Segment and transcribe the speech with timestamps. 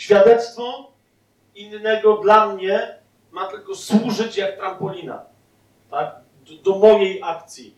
[0.00, 0.92] Świadectwo
[1.54, 2.94] innego dla mnie
[3.30, 5.24] ma tylko służyć jak trampolina.
[5.90, 6.14] Tak?
[6.46, 7.74] Do, do mojej akcji.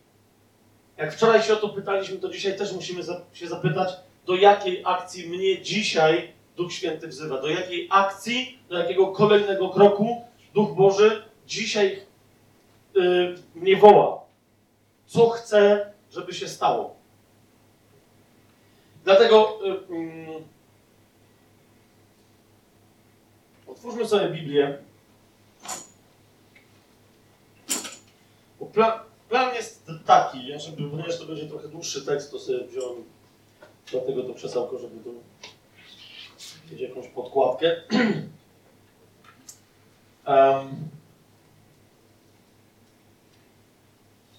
[0.97, 3.89] Jak wczoraj się o to pytaliśmy, to dzisiaj też musimy się zapytać,
[4.25, 7.41] do jakiej akcji mnie dzisiaj Duch Święty wzywa.
[7.41, 10.21] Do jakiej akcji, do jakiego kolejnego kroku
[10.53, 12.01] Duch Boży dzisiaj
[12.95, 14.21] yy, mnie woła.
[15.05, 16.95] Co chce, żeby się stało.
[19.03, 20.52] Dlatego yy, yy,
[23.83, 24.77] otwórzmy sobie Biblię.
[28.73, 33.03] Plan, plan jest taki, żeby, ponieważ to będzie trochę dłuższy tekst, to sobie wziąłem
[33.91, 35.13] dlatego to przesełko, żeby tu
[36.71, 37.75] mieć jakąś podkładkę.
[40.27, 40.89] um,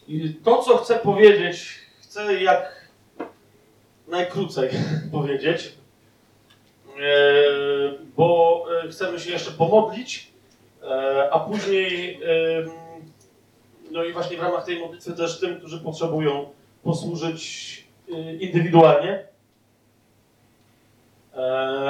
[0.09, 2.89] I to, co chcę powiedzieć, chcę jak
[4.09, 4.71] najkrócej
[5.13, 5.75] powiedzieć,
[8.17, 10.33] bo e, chcemy się jeszcze pomodlić,
[10.83, 12.21] e, a później,
[13.91, 16.51] no i właśnie w ramach tej modlitwy też tym, którzy potrzebują
[16.83, 17.85] posłużyć
[18.41, 19.25] indywidualnie.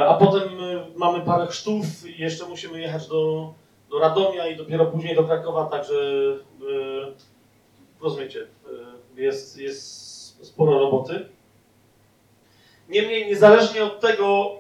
[0.09, 0.49] A potem
[0.97, 3.53] mamy parę chrztów i jeszcze musimy jechać do,
[3.91, 5.95] do Radomia i dopiero później do Krakowa, także
[8.01, 8.47] rozumiecie,
[9.17, 11.29] jest, jest sporo roboty.
[12.89, 14.51] Niemniej, niezależnie od tego,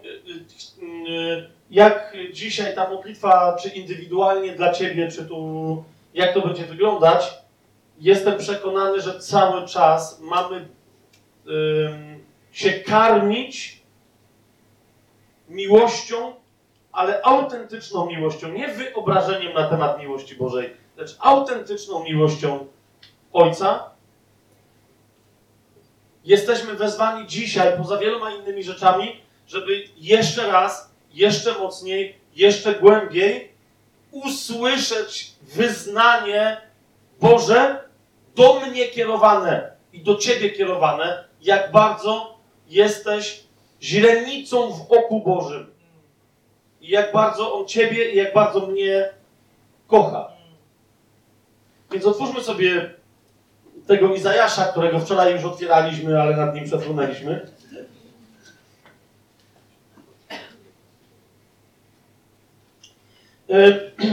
[1.71, 7.35] jak dzisiaj ta modlitwa, czy indywidualnie dla Ciebie, czy tu, jak to będzie wyglądać,
[8.01, 10.69] jestem przekonany, że cały czas mamy
[12.53, 13.83] się karmić
[15.49, 16.33] miłością,
[16.93, 22.67] ale autentyczną miłością, nie wyobrażeniem na temat miłości Bożej, lecz autentyczną miłością
[23.33, 23.94] Ojca.
[26.25, 33.55] Jesteśmy wezwani dzisiaj, poza wieloma innymi rzeczami, żeby jeszcze raz, jeszcze mocniej, jeszcze głębiej
[34.11, 36.61] usłyszeć wyznanie
[37.21, 37.89] Boże
[38.35, 43.45] do mnie kierowane i do Ciebie kierowane, jak bardzo jesteś
[43.83, 45.75] źrenicą w oku Bożym.
[46.81, 49.09] I jak bardzo On Ciebie i jak bardzo mnie
[49.87, 50.33] kocha.
[51.91, 52.95] Więc otwórzmy sobie
[53.87, 57.47] tego Izajasza, którego wczoraj już otwieraliśmy, ale nad nim przefrunęliśmy.
[63.51, 63.81] E,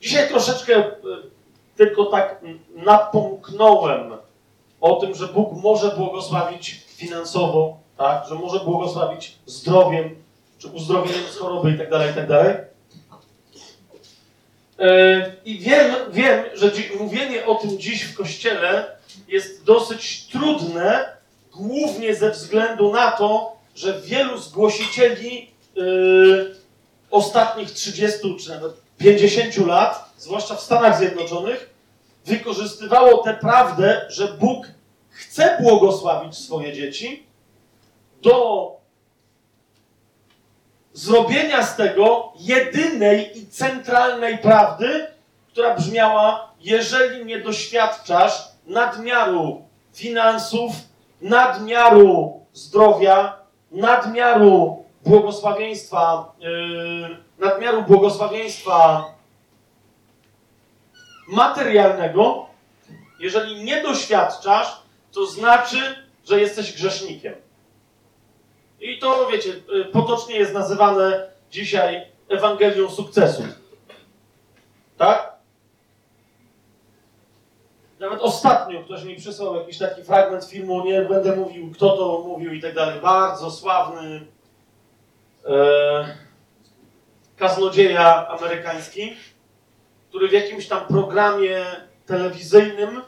[0.00, 0.94] dzisiaj troszeczkę e,
[1.76, 2.40] tylko tak
[2.76, 4.12] napomknąłem
[4.80, 8.26] o tym, że Bóg może błogosławić finansowo, tak?
[8.28, 10.14] że może błogosławić zdrowiem,
[10.58, 12.69] czy uzdrowieniem z choroby itd., tak itd.
[14.80, 18.96] E, I wiem, wiem, że mówienie o tym dziś w Kościele
[19.28, 21.16] jest dosyć trudne,
[21.52, 26.54] głównie ze względu na to, że wielu zgłosicieli yy,
[27.10, 31.70] ostatnich 30 czy nawet 50 lat, zwłaszcza w Stanach Zjednoczonych,
[32.26, 34.66] wykorzystywało tę prawdę, że Bóg
[35.10, 37.26] chce błogosławić swoje dzieci,
[38.22, 38.79] do
[40.92, 45.06] zrobienia z tego jedynej i centralnej prawdy,
[45.52, 50.72] która brzmiała: jeżeli nie doświadczasz nadmiaru finansów,
[51.20, 53.36] nadmiaru zdrowia,
[53.72, 59.04] nadmiaru błogosławieństwa, yy, nadmiaru błogosławieństwa
[61.28, 62.46] materialnego,
[63.20, 67.34] jeżeli nie doświadczasz, to znaczy, że jesteś grzesznikiem.
[68.80, 73.42] I to, wiecie, y, potocznie jest nazywane dzisiaj Ewangelią sukcesu.
[74.98, 75.32] Tak?
[78.00, 82.52] Nawet ostatnio ktoś mi przysłał jakiś taki fragment filmu, nie będę mówił, kto to mówił
[82.52, 83.00] i tak dalej.
[83.00, 84.26] Bardzo sławny
[85.46, 86.16] e,
[87.36, 89.16] kaznodzieja amerykański,
[90.08, 91.66] który w jakimś tam programie
[92.06, 93.02] telewizyjnym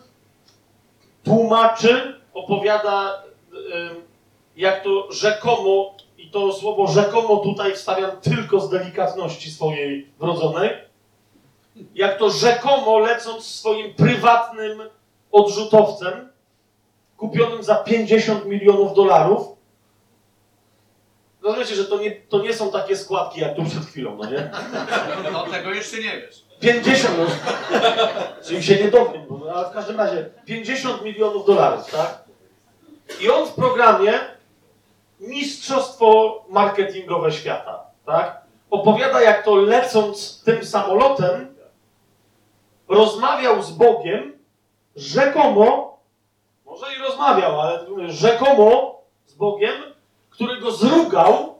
[1.24, 3.22] tłumaczy, opowiada,
[4.56, 10.70] jak to rzekomo, i to słowo rzekomo tutaj wstawiam tylko z delikatności swojej wrodzonej,
[11.94, 14.82] jak to rzekomo lecąc swoim prywatnym
[15.32, 16.28] odrzutowcem,
[17.16, 19.52] kupionym za 50 milionów dolarów,
[21.42, 24.50] Rozumiecie, że to nie, to nie są takie składki jak tu przed chwilą, no nie?
[25.32, 26.44] No tego jeszcze nie wiesz.
[26.60, 27.26] 50, no,
[28.44, 32.24] czyli się nie dowiem, bo, ale w każdym razie 50 milionów dolarów, tak?
[33.20, 34.20] I on w programie
[35.22, 38.42] Mistrzostwo Marketingowe Świata, tak?
[38.70, 41.54] Opowiada, jak to lecąc tym samolotem
[42.88, 44.32] rozmawiał z Bogiem
[44.96, 45.98] rzekomo,
[46.66, 49.74] może i rozmawiał, ale rzekomo z Bogiem,
[50.30, 51.52] który go zrugał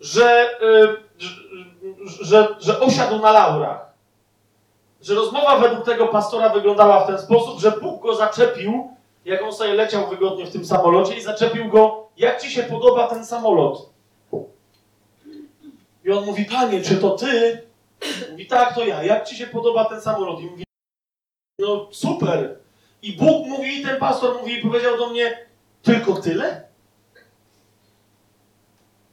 [0.00, 1.34] że, y, że,
[2.20, 3.90] że, że osiadł na laurach.
[5.00, 9.52] Że rozmowa według tego pastora wyglądała w ten sposób, że Bóg go zaczepił, jak on
[9.52, 13.90] sobie leciał wygodnie w tym samolocie i zaczepił go, jak ci się podoba ten samolot?
[16.04, 17.62] I on mówi, panie, czy to ty?
[18.30, 19.02] Mówi, tak, to ja.
[19.02, 20.40] Jak ci się podoba ten samolot?
[20.40, 20.64] I mówi,
[21.58, 22.56] no super.
[23.02, 25.46] I Bóg mówi, i ten pastor mówi, i powiedział do mnie,
[25.82, 26.62] tylko tyle?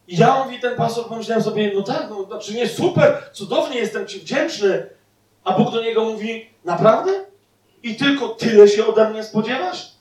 [0.07, 4.07] I ja mówi, ten pastor, pomyślałem sobie, no tak, no znaczy nie, super, cudownie, jestem
[4.07, 4.89] ci wdzięczny.
[5.43, 7.25] A Bóg do niego mówi, naprawdę?
[7.83, 9.96] I tylko tyle się ode mnie spodziewasz?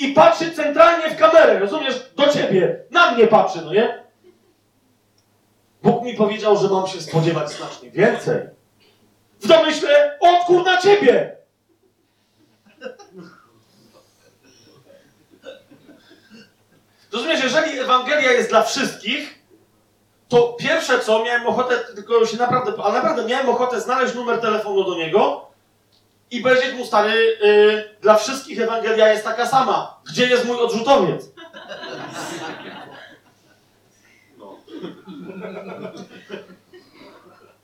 [0.00, 2.10] I patrzy centralnie w kamerę, rozumiesz?
[2.16, 4.04] Do ciebie, na mnie patrzy, no nie?
[5.82, 8.40] Bóg mi powiedział, że mam się spodziewać znacznie więcej.
[9.40, 11.36] W domyśle, odkur na ciebie!
[17.12, 19.38] Rozumiesz, jeżeli Ewangelia jest dla wszystkich,
[20.28, 24.84] to pierwsze co, miałem ochotę, tylko się naprawdę, ale naprawdę miałem ochotę znaleźć numer telefonu
[24.84, 25.49] do niego
[26.30, 30.00] i powiedzieć mu, stary, yy, dla wszystkich Ewangelia jest taka sama.
[30.10, 31.30] Gdzie jest mój odrzutowiec?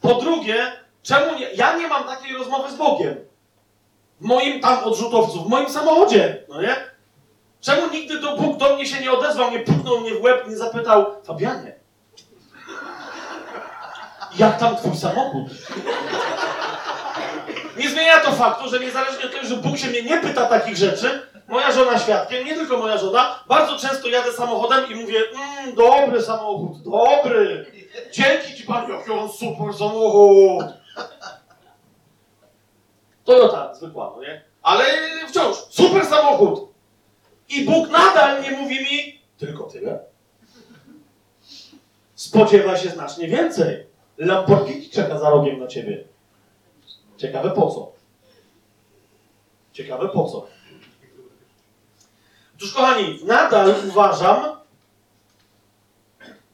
[0.00, 0.72] Po drugie,
[1.02, 3.16] czemu nie, ja nie mam takiej rozmowy z Bogiem?
[4.20, 6.76] W moim tam odrzutowcu, w moim samochodzie, no nie?
[7.60, 10.56] Czemu nigdy do Bóg do mnie się nie odezwał, nie puknął mnie w łeb, nie
[10.56, 11.72] zapytał, Fabianie,
[14.38, 15.48] jak tam twój samochód?
[17.86, 20.76] Nie zmienia to faktu, że niezależnie od tego, że Bóg się mnie nie pyta takich
[20.76, 25.74] rzeczy, moja żona świadkiem, nie tylko moja żona, bardzo często jadę samochodem i mówię, mmm,
[25.74, 27.66] dobry samochód, dobry.
[28.12, 30.64] Dzięki ci Panie, jaki on super samochód.
[33.24, 34.44] Toyota zwykła, no nie?
[34.62, 34.84] Ale
[35.28, 36.68] wciąż, super samochód.
[37.48, 39.98] I Bóg nadal nie mówi mi tylko tyle.
[42.14, 43.86] Spodziewa się znacznie więcej.
[44.18, 46.15] Lamborghini czeka za rogiem na ciebie.
[47.16, 47.92] Ciekawe po co?
[49.72, 50.46] Ciekawe po co?
[52.56, 54.56] Otóż, kochani, nadal uważam,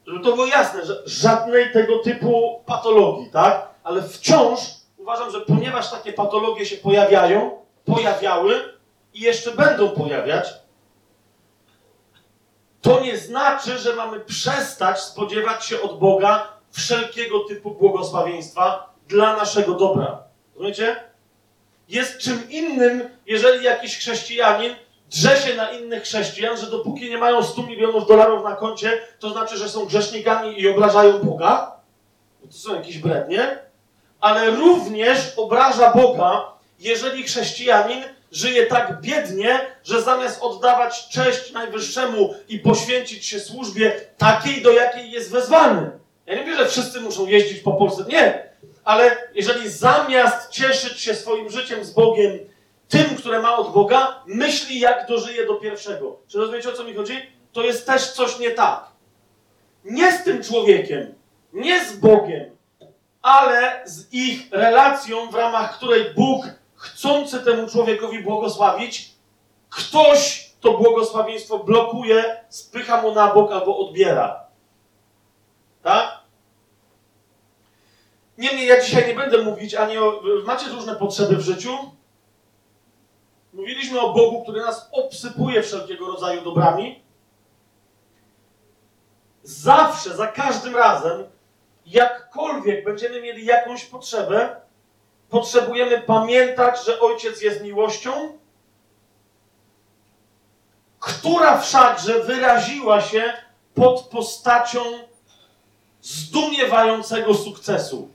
[0.06, 3.68] żeby to było jasne, że żadnej tego typu patologii, tak?
[3.84, 4.60] Ale wciąż
[4.98, 7.50] uważam, że ponieważ takie patologie się pojawiają,
[7.84, 8.78] pojawiały
[9.14, 10.54] i jeszcze będą pojawiać,
[12.80, 19.74] to nie znaczy, że mamy przestać spodziewać się od Boga wszelkiego typu błogosławieństwa dla naszego
[19.74, 20.22] dobra.
[20.54, 20.96] Rozumiecie?
[21.88, 24.74] Jest czym innym, jeżeli jakiś chrześcijanin
[25.10, 29.30] drze się na innych chrześcijan, że dopóki nie mają 100 milionów dolarów na koncie, to
[29.30, 31.72] znaczy, że są grzesznikami i obrażają Boga.
[32.40, 33.58] Bo to są jakieś brednie.
[34.20, 36.44] Ale również obraża Boga,
[36.78, 44.62] jeżeli chrześcijanin żyje tak biednie, że zamiast oddawać cześć Najwyższemu i poświęcić się służbie takiej,
[44.62, 45.90] do jakiej jest wezwany.
[46.26, 48.04] Ja nie mówię, że wszyscy muszą jeździć po Polsce.
[48.08, 48.51] Nie.
[48.84, 52.38] Ale jeżeli zamiast cieszyć się swoim życiem z Bogiem,
[52.88, 56.16] tym, które ma od Boga, myśli, jak dożyje do pierwszego.
[56.28, 57.32] Czy rozumiecie, o co mi chodzi?
[57.52, 58.84] To jest też coś nie tak.
[59.84, 61.14] Nie z tym człowiekiem,
[61.52, 62.56] nie z Bogiem,
[63.22, 66.44] ale z ich relacją, w ramach której Bóg,
[66.74, 69.10] chcący temu człowiekowi błogosławić,
[69.70, 74.46] ktoś to błogosławieństwo blokuje, spycha mu na bok albo odbiera.
[75.82, 76.21] Tak?
[78.42, 80.22] Niemniej ja dzisiaj nie będę mówić ani o.
[80.44, 81.78] Macie różne potrzeby w życiu?
[83.52, 87.02] Mówiliśmy o Bogu, który nas obsypuje wszelkiego rodzaju dobrami.
[89.42, 91.24] Zawsze, za każdym razem,
[91.86, 94.56] jakkolwiek będziemy mieli jakąś potrzebę,
[95.30, 98.38] potrzebujemy pamiętać, że Ojciec jest miłością,
[100.98, 103.32] która wszakże wyraziła się
[103.74, 104.80] pod postacią
[106.00, 108.08] zdumiewającego sukcesu.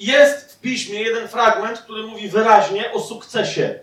[0.00, 3.78] Jest w piśmie jeden fragment, który mówi wyraźnie o sukcesie.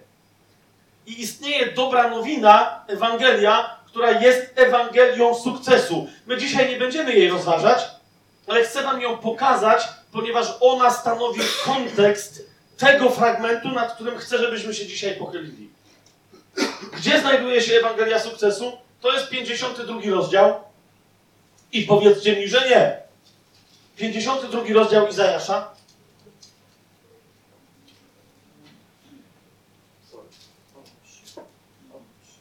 [1.07, 6.07] I istnieje dobra nowina, Ewangelia, która jest Ewangelią sukcesu.
[6.25, 7.79] My dzisiaj nie będziemy jej rozważać,
[8.47, 12.45] ale chcę Wam ją pokazać, ponieważ ona stanowi kontekst
[12.77, 15.69] tego fragmentu, nad którym chcę, żebyśmy się dzisiaj pochylili.
[16.93, 18.77] Gdzie znajduje się Ewangelia sukcesu?
[19.01, 20.55] To jest 52 rozdział.
[21.71, 22.97] I powiedzcie mi, że nie.
[23.97, 25.76] 52 rozdział Izajasza.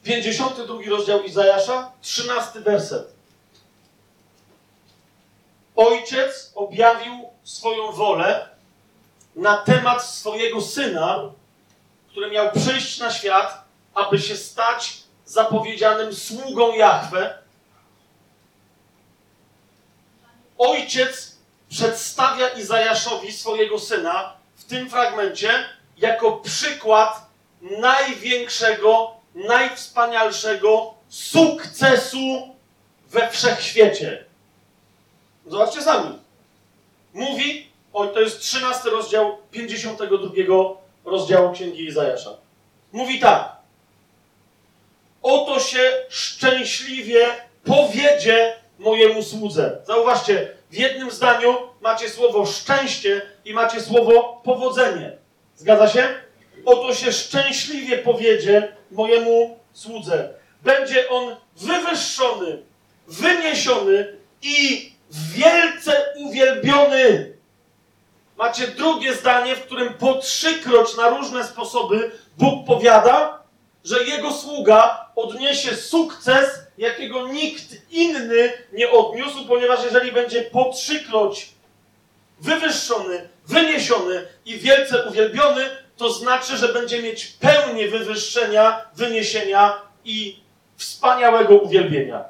[0.07, 3.07] Pięćdziesiąty drugi rozdział Izajasza, trzynasty werset.
[5.75, 8.49] Ojciec objawił swoją wolę
[9.35, 11.31] na temat swojego syna,
[12.11, 17.37] który miał przyjść na świat, aby się stać zapowiedzianym sługą Jahwe,
[20.57, 21.35] ojciec
[21.69, 25.65] przedstawia Izajaszowi swojego syna w tym fragmencie
[25.97, 27.25] jako przykład
[27.61, 32.55] największego, najwspanialszego sukcesu
[33.09, 34.25] we wszechświecie.
[35.47, 36.19] Zobaczcie sami.
[37.13, 40.29] Mówi, oj, to jest 13 rozdział 52
[41.05, 42.29] rozdziału Księgi Izajasza.
[42.91, 43.55] Mówi tak.
[45.21, 47.27] Oto się szczęśliwie
[47.63, 49.77] powiedzie mojemu słudze.
[49.87, 55.11] Zauważcie, w jednym zdaniu macie słowo szczęście i macie słowo powodzenie.
[55.55, 56.26] Zgadza się?
[56.65, 60.29] Oto się szczęśliwie powiedzie mojemu słudze.
[60.63, 62.61] Będzie on wywyższony,
[63.07, 67.33] wyniesiony i wielce uwielbiony.
[68.37, 73.43] Macie drugie zdanie, w którym po trzykroć na różne sposoby Bóg powiada,
[73.83, 81.49] że jego sługa odniesie sukces, jakiego nikt inny nie odniósł, ponieważ jeżeli będzie po trzykroć
[82.39, 90.39] wywyższony, wyniesiony i wielce uwielbiony, to znaczy, że będzie mieć pełnię wywyższenia, wyniesienia i
[90.75, 92.25] wspaniałego uwielbienia.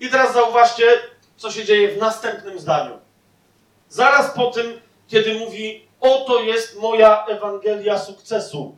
[0.00, 0.84] I teraz zauważcie,
[1.36, 2.98] co się dzieje w następnym zdaniu.
[3.88, 8.76] Zaraz po tym, kiedy mówi: Oto jest moja Ewangelia sukcesu.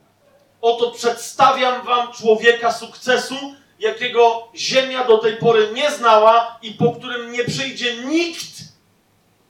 [0.61, 3.35] Oto przedstawiam wam człowieka sukcesu,
[3.79, 8.66] jakiego ziemia do tej pory nie znała i po którym nie przyjdzie nikt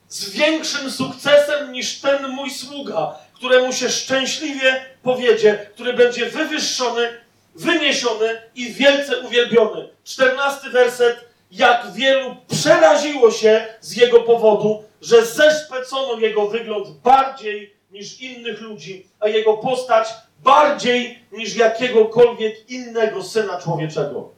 [0.09, 7.09] z większym sukcesem niż ten mój sługa, któremu się szczęśliwie powiedzie, który będzie wywyższony,
[7.55, 9.89] wyniesiony i wielce uwielbiony.
[10.05, 11.27] Czternasty werset.
[11.51, 19.07] Jak wielu przeraziło się z jego powodu, że zeszpecono jego wygląd bardziej niż innych ludzi,
[19.21, 20.09] a jego postać
[20.43, 24.37] bardziej niż jakiegokolwiek innego syna człowieczego.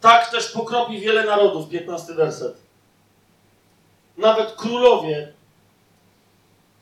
[0.00, 2.56] Tak pokropi wiele narodów, 15 werset.
[4.16, 5.32] Nawet królowie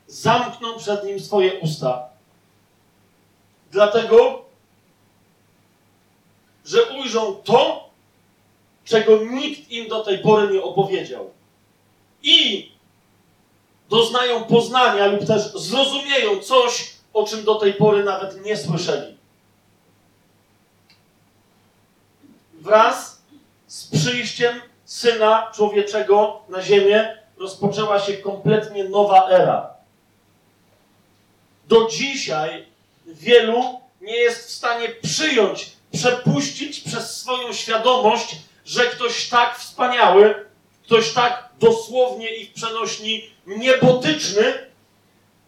[0.06, 2.08] zamkną przed nim swoje usta.
[3.70, 4.44] Dlatego,
[6.64, 7.88] że ujrzą to,
[8.84, 11.30] czego nikt im do tej pory nie opowiedział.
[12.22, 12.68] I
[13.90, 19.16] doznają poznania lub też zrozumieją coś, o czym do tej pory nawet nie słyszeli.
[22.60, 23.17] Wraz
[23.68, 29.70] z przyjściem Syna Człowieczego na ziemię rozpoczęła się kompletnie nowa era.
[31.64, 32.66] Do dzisiaj
[33.06, 40.46] wielu nie jest w stanie przyjąć, przepuścić przez swoją świadomość, że ktoś tak wspaniały,
[40.84, 44.54] ktoś tak dosłownie i w przenośni niebotyczny,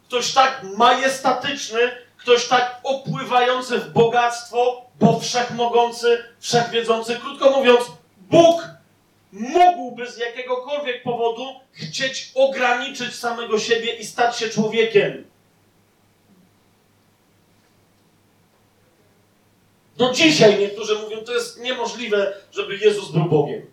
[0.09, 1.81] ktoś tak majestatyczny,
[2.17, 7.81] ktoś tak opływający w bogactwo, bo wszechmogący, wszechwiedzący, krótko mówiąc,
[8.31, 8.69] Bóg
[9.33, 15.31] mógłby z jakiegokolwiek powodu chcieć ograniczyć samego siebie i stać się człowiekiem.
[19.97, 23.67] Do dzisiaj niektórzy mówią, to jest niemożliwe, żeby Jezus był Bogiem.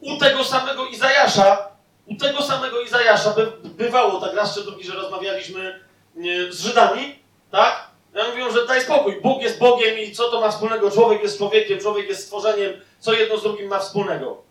[0.00, 1.68] U tego samego Izajasza,
[2.06, 5.80] u tego samego Izajasza by, bywało tak raz czy drugi, że rozmawialiśmy
[6.14, 7.18] nie, z Żydami,
[7.50, 7.89] tak?
[8.14, 10.90] Ja mówią, że daj spokój, Bóg jest Bogiem i co to ma wspólnego?
[10.90, 14.42] Człowiek jest człowiekiem, człowiek jest stworzeniem, co jedno z drugim ma wspólnego.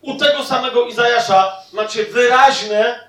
[0.00, 3.06] U tego samego Izajasza macie wyraźne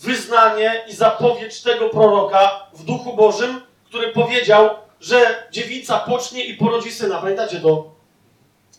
[0.00, 6.92] wyznanie i zapowiedź tego proroka w Duchu Bożym, który powiedział, że dziewica pocznie i porodzi
[6.92, 7.20] syna.
[7.20, 7.90] Pamiętacie to?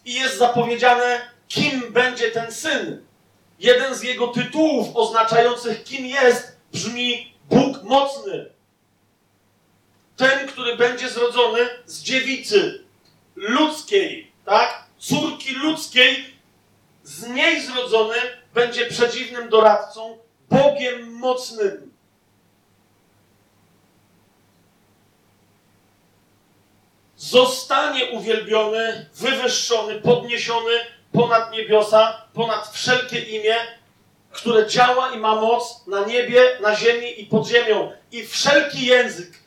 [0.06, 3.06] I jest zapowiedziane, kim będzie ten syn.
[3.60, 8.57] Jeden z jego tytułów oznaczających, kim jest, brzmi Bóg mocny.
[10.18, 12.84] Ten, który będzie zrodzony z dziewicy
[13.36, 14.84] ludzkiej, tak?
[14.98, 16.34] Córki ludzkiej,
[17.04, 18.16] z niej zrodzony
[18.54, 20.18] będzie przedziwnym doradcą,
[20.50, 21.92] Bogiem mocnym.
[27.18, 30.72] Zostanie uwielbiony, wywyższony, podniesiony
[31.12, 33.56] ponad niebiosa, ponad wszelkie imię,
[34.32, 37.92] które działa i ma moc na niebie, na ziemi i pod ziemią.
[38.12, 39.47] I wszelki język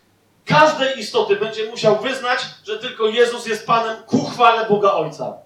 [0.51, 5.39] każdej istoty będzie musiał wyznać, że tylko Jezus jest Panem ku chwale Boga Ojca.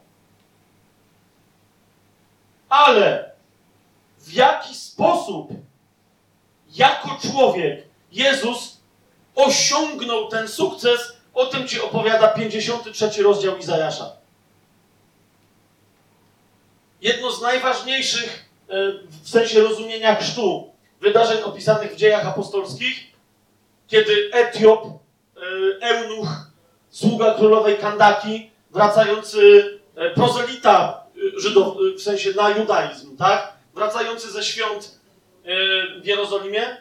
[2.69, 3.31] Ale
[4.19, 5.49] w jaki sposób,
[6.75, 8.77] jako człowiek, Jezus
[9.35, 14.13] osiągnął ten sukces, o tym ci opowiada 53 rozdział Izajasza.
[17.01, 18.75] Jedno z najważniejszych e,
[19.23, 23.14] w sensie rozumienia chrztu wydarzeń opisanych w dziejach apostolskich,
[23.95, 24.91] kiedy Etiop, e,
[25.81, 26.29] eunuch,
[26.91, 31.05] sługa królowej Kandaki, wracający e, prozelita
[31.37, 33.53] Żydow, w sensie na judaizm, tak?
[33.75, 35.01] Wracający ze świąt
[36.03, 36.77] w Jerozolimie,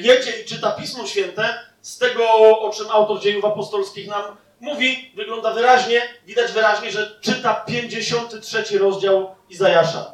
[0.00, 2.24] jedzie i czyta Pismo Święte, z tego,
[2.60, 4.22] o czym autor dziejów apostolskich nam
[4.60, 10.12] mówi, wygląda wyraźnie, widać wyraźnie, że czyta 53 rozdział Izajasza.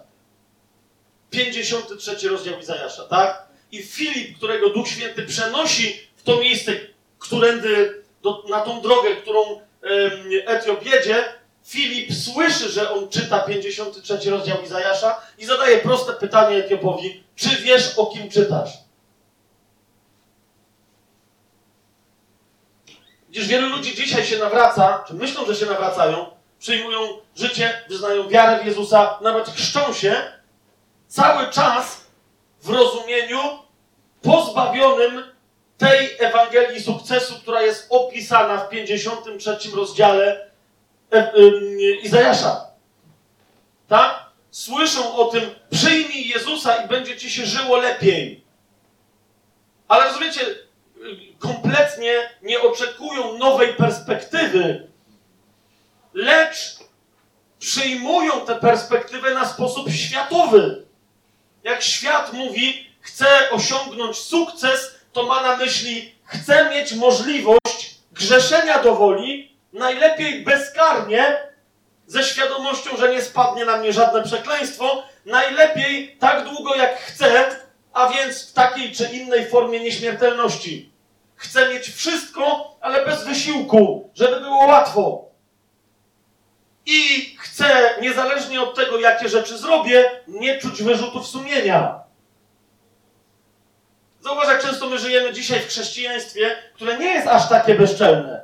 [1.30, 3.47] 53 rozdział Izajasza, tak?
[3.72, 6.72] I Filip, którego Duch Święty przenosi w to miejsce,
[7.18, 9.60] którędy, do, na tą drogę, którą
[10.46, 11.24] Etiop jedzie,
[11.64, 17.98] Filip słyszy, że on czyta 53 rozdział Izajasza i zadaje proste pytanie Etiopowi, czy wiesz,
[17.98, 18.70] o kim czytasz?
[23.28, 26.26] Widzisz, wielu ludzi dzisiaj się nawraca, czy myślą, że się nawracają,
[26.58, 27.00] przyjmują
[27.36, 30.32] życie, wyznają wiarę w Jezusa, nawet chrzczą się,
[31.08, 32.07] cały czas
[32.62, 33.40] w rozumieniu
[34.22, 35.22] pozbawionym
[35.78, 40.50] tej Ewangelii sukcesu, która jest opisana w 53 rozdziale
[42.02, 42.66] Izajasza.
[43.88, 44.28] Tak?
[44.50, 48.44] Słyszą o tym, przyjmij Jezusa i będzie ci się żyło lepiej.
[49.88, 50.40] Ale rozumiecie,
[51.38, 54.88] kompletnie nie oczekują nowej perspektywy,
[56.14, 56.78] lecz
[57.58, 60.87] przyjmują tę perspektywę na sposób światowy.
[61.62, 68.94] Jak świat mówi, chce osiągnąć sukces, to ma na myśli, chce mieć możliwość grzeszenia do
[68.94, 71.48] woli, najlepiej bezkarnie,
[72.06, 77.56] ze świadomością, że nie spadnie na mnie żadne przekleństwo, najlepiej tak długo jak chce,
[77.92, 80.92] a więc w takiej czy innej formie nieśmiertelności.
[81.36, 85.27] Chcę mieć wszystko, ale bez wysiłku, żeby było łatwo.
[86.90, 92.00] I chcę, niezależnie od tego, jakie rzeczy zrobię, nie czuć wyrzutów sumienia.
[94.20, 98.40] Zauważ, jak często my żyjemy dzisiaj w chrześcijaństwie, które nie jest aż takie bezczelne,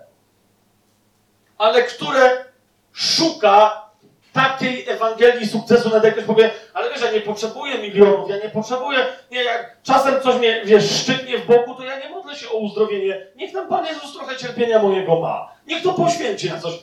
[1.59, 2.44] ale które
[2.92, 3.85] szuka
[4.33, 8.50] takiej Ewangelii sukcesu, nawet jak ktoś powie, ale wiesz, ja nie potrzebuję milionów, ja nie
[8.50, 12.48] potrzebuję, nie, jak czasem coś mnie, wiesz, szczytnie w boku, to ja nie modlę się
[12.48, 13.26] o uzdrowienie.
[13.37, 15.52] Niech tam Pan Jezus trochę cierpienia mojego ma.
[15.66, 16.74] Niech to poświęci na coś.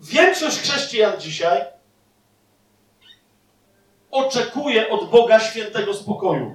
[0.00, 1.64] Większość chrześcijan dzisiaj
[4.10, 6.54] oczekuje od Boga świętego spokoju.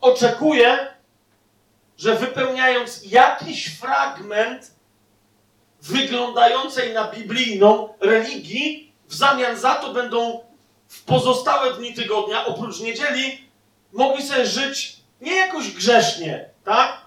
[0.00, 0.94] Oczekuje,
[1.96, 4.70] że wypełniając jakiś fragment
[5.82, 10.44] wyglądającej na biblijną religii, w zamian za to będą
[10.88, 13.48] w pozostałe dni tygodnia, oprócz niedzieli,
[13.92, 17.00] mogli sobie żyć nie jakoś grzesznie, tak?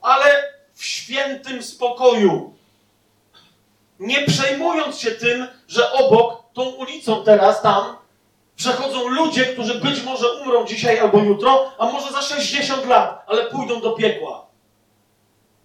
[0.00, 2.56] Ale w świętym spokoju.
[4.02, 7.96] Nie przejmując się tym, że obok, tą ulicą teraz, tam,
[8.56, 13.44] Przechodzą ludzie, którzy być może umrą dzisiaj albo jutro, a może za 60 lat, ale
[13.44, 14.46] pójdą do piekła.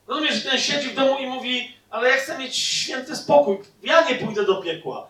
[0.07, 3.57] Rozumiesz, ten siedzi w domu i mówi, ale ja chcę mieć święty spokój.
[3.83, 5.07] Ja nie pójdę do piekła.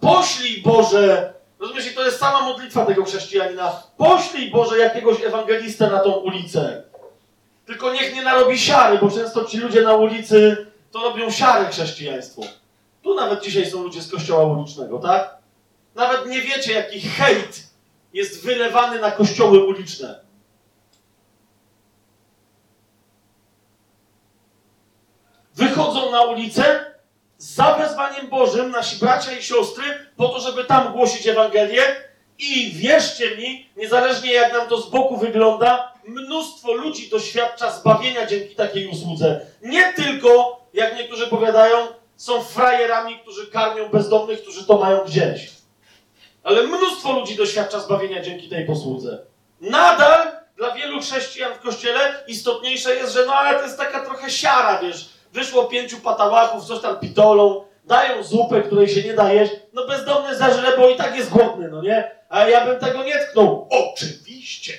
[0.00, 3.82] Poślij Boże, rozumiesz, i to jest sama modlitwa tego chrześcijanina.
[3.96, 6.82] Poślij Boże jakiegoś ewangelistę na tą ulicę.
[7.66, 12.46] Tylko niech nie narobi siary, bo często ci ludzie na ulicy to robią siary chrześcijaństwu.
[13.02, 15.38] Tu nawet dzisiaj są ludzie z kościoła ulicznego, tak?
[15.94, 17.70] Nawet nie wiecie, jaki hejt
[18.12, 20.20] jest wylewany na kościoły uliczne.
[25.54, 26.94] Wychodzą na ulicę
[27.38, 29.84] za wezwaniem Bożym nasi bracia i siostry
[30.16, 31.82] po to, żeby tam głosić Ewangelię
[32.38, 38.54] i wierzcie mi, niezależnie jak nam to z boku wygląda, mnóstwo ludzi doświadcza zbawienia dzięki
[38.54, 39.46] takiej usłudze.
[39.62, 45.50] Nie tylko, jak niektórzy powiadają, są frajerami, którzy karmią bezdomnych, którzy to mają gdzieś.
[46.42, 49.18] Ale mnóstwo ludzi doświadcza zbawienia dzięki tej posłudze.
[49.60, 54.30] Nadal dla wielu chrześcijan w kościele istotniejsze jest, że no ale to jest taka trochę
[54.30, 55.08] siara, wiesz.
[55.32, 59.52] Wyszło pięciu patałachów, coś tam pitolą, dają zupę, której się nie da jeść.
[59.72, 62.10] No bezdomny zażre, bo i tak jest głodny, no nie?
[62.28, 63.68] A ja bym tego nie tknął.
[63.70, 64.72] Oczywiście.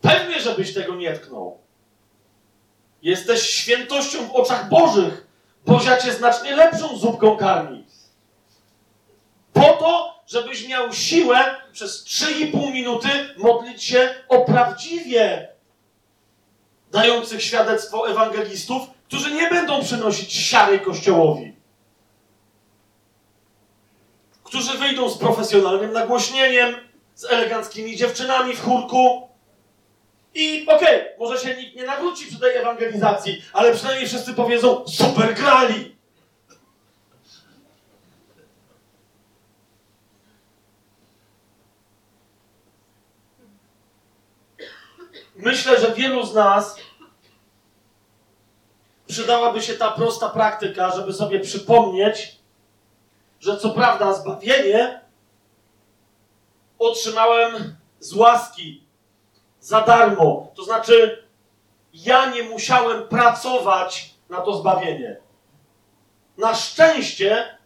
[0.00, 1.63] Pewnie, żebyś tego nie tknął.
[3.04, 5.26] Jesteś świętością w oczach Bożych.
[5.66, 7.84] Bozia cię znacznie lepszą zupką karmi
[9.54, 15.48] po to, żebyś miał siłę przez 3,5 minuty modlić się o prawdziwie
[16.92, 21.54] dających świadectwo ewangelistów, którzy nie będą przynosić siary Kościołowi.
[24.44, 26.74] którzy wyjdą z profesjonalnym nagłośnieniem,
[27.14, 29.28] z eleganckimi dziewczynami w chórku.
[30.34, 34.88] I okej, okay, może się nikt nie nawróci przy tej ewangelizacji, ale przynajmniej wszyscy powiedzą,
[34.88, 35.94] super grali!
[45.36, 46.76] Myślę, że wielu z nas
[49.06, 52.38] przydałaby się ta prosta praktyka, żeby sobie przypomnieć,
[53.40, 55.00] że co prawda zbawienie
[56.78, 58.83] otrzymałem z łaski,
[59.64, 60.52] za darmo.
[60.54, 61.24] To znaczy,
[61.94, 65.16] ja nie musiałem pracować na to zbawienie.
[66.38, 67.58] Na szczęście,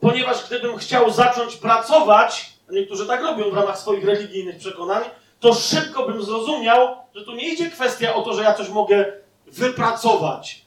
[0.00, 5.04] ponieważ gdybym chciał zacząć pracować, a niektórzy tak robią w ramach swoich religijnych przekonań,
[5.40, 9.12] to szybko bym zrozumiał, że tu nie idzie kwestia o to, że ja coś mogę
[9.46, 10.64] wypracować.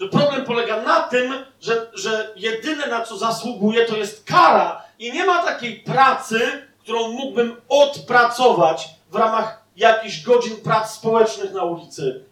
[0.00, 5.12] Że problem polega na tym, że, że jedyne na co zasługuję to jest kara i
[5.12, 12.24] nie ma takiej pracy, którą mógłbym odpracować w ramach jakichś godzin prac społecznych na ulicy.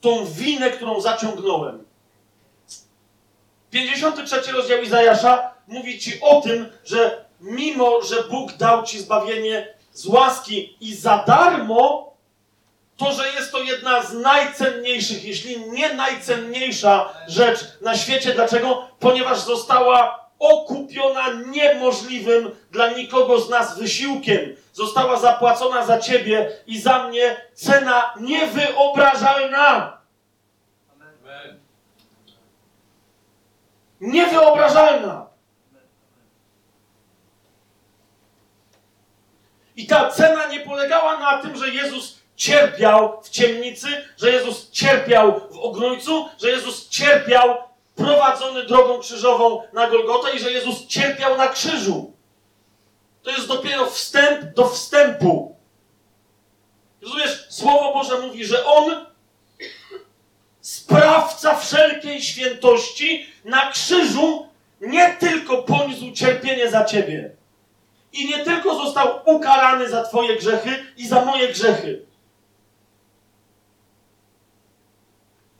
[0.00, 1.84] Tą winę, którą zaciągnąłem.
[3.70, 10.06] 53 rozdział Izajasza mówi ci o tym, że mimo, że Bóg dał ci zbawienie z
[10.06, 12.12] łaski i za darmo,
[12.96, 18.34] to, że jest to jedna z najcenniejszych, jeśli nie najcenniejsza rzecz na świecie.
[18.34, 18.88] Dlaczego?
[18.98, 24.56] Ponieważ została okupiona niemożliwym dla nikogo z nas wysiłkiem.
[24.72, 29.98] Została zapłacona za ciebie i za mnie cena niewyobrażalna.
[34.00, 35.26] Niewyobrażalna.
[39.76, 45.40] I ta cena nie polegała na tym, że Jezus cierpiał w ciemnicy, że Jezus cierpiał
[45.50, 51.48] w ognójcu, że Jezus cierpiał prowadzony drogą krzyżową na Golgotę i że Jezus cierpiał na
[51.48, 52.12] krzyżu.
[53.22, 55.56] To jest dopiero wstęp do wstępu.
[57.02, 57.46] Rozumiesz?
[57.50, 59.06] Słowo Boże mówi, że On,
[60.60, 64.46] sprawca wszelkiej świętości, na krzyżu
[64.80, 67.30] nie tylko poniósł cierpienie za ciebie.
[68.12, 72.06] I nie tylko został ukarany za twoje grzechy i za moje grzechy.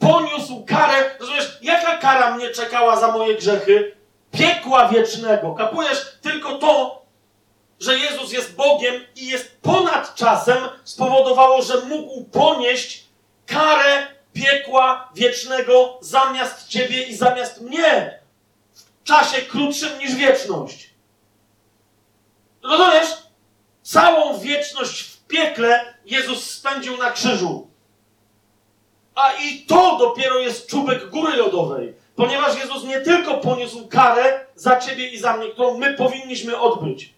[0.02, 1.10] Poniósł karę.
[1.20, 3.96] Rozumiesz, jaka kara mnie czekała za moje grzechy?
[4.32, 5.54] Piekła wiecznego.
[5.54, 7.02] Kapujesz tylko to,
[7.80, 13.04] że Jezus jest Bogiem i jest ponad czasem, spowodowało, że mógł ponieść
[13.46, 18.20] karę piekła wiecznego zamiast ciebie i zamiast mnie
[18.74, 20.90] w czasie krótszym niż wieczność.
[22.62, 23.08] Rozumiesz?
[23.82, 27.71] Całą wieczność w piekle Jezus spędził na krzyżu.
[29.14, 34.80] A i to dopiero jest czubek góry lodowej, ponieważ Jezus nie tylko poniósł karę za
[34.80, 37.14] ciebie i za mnie, którą my powinniśmy odbyć,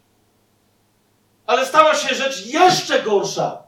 [1.47, 3.63] ale stała się rzecz jeszcze gorsza.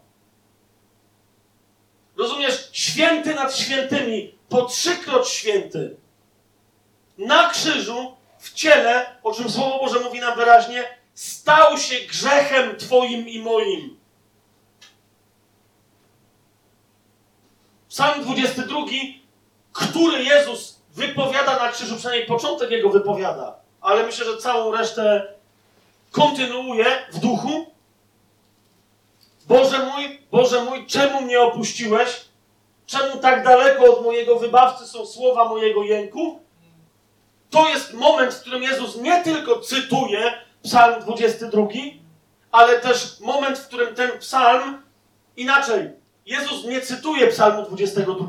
[2.17, 2.69] Rozumiesz?
[2.73, 5.97] Święty nad świętymi, po trzykroć święty,
[7.19, 10.85] na krzyżu, w ciele, o czym Słowo Boże mówi nam wyraźnie,
[11.15, 13.96] stał się grzechem Twoim i moim.
[17.97, 18.81] Psalm 22,
[19.73, 25.35] który Jezus wypowiada na krzyżu, przynajmniej początek jego wypowiada, ale myślę, że całą resztę
[26.11, 27.67] kontynuuje w duchu.
[29.49, 32.21] Boże mój, Boże mój, czemu mnie opuściłeś?
[32.87, 36.41] Czemu tak daleko od mojego wybawcy są słowa mojego jęku?
[37.51, 40.33] To jest moment, w którym Jezus nie tylko cytuje
[40.63, 41.67] Psalm 22,
[42.53, 44.83] ale też moment, w którym ten psalm
[45.37, 48.27] inaczej Jezus nie cytuje Psalmu 22.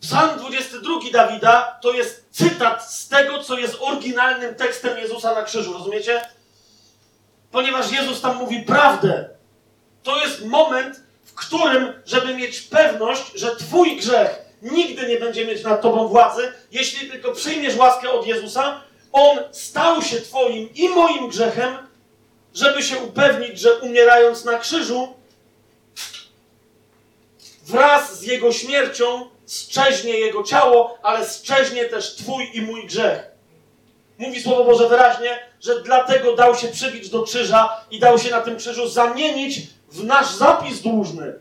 [0.00, 5.72] Psalm 22 Dawida to jest cytat z tego, co jest oryginalnym tekstem Jezusa na krzyżu,
[5.72, 6.22] rozumiecie?
[7.50, 9.28] Ponieważ Jezus tam mówi prawdę.
[10.02, 15.62] To jest moment, w którym, żeby mieć pewność, że Twój grzech nigdy nie będzie mieć
[15.62, 18.80] nad Tobą władzy, jeśli tylko przyjmiesz łaskę od Jezusa,
[19.12, 21.76] On stał się Twoim i moim grzechem,
[22.54, 25.14] żeby się upewnić, że umierając na krzyżu,
[27.64, 33.30] wraz z jego śmiercią strzeźnie jego ciało, ale strzeźnie też Twój i mój grzech.
[34.18, 38.40] Mówi Słowo Boże wyraźnie, że dlatego dał się przybić do krzyża i dał się na
[38.40, 41.34] tym krzyżu zamienić w nasz zapis dłużny,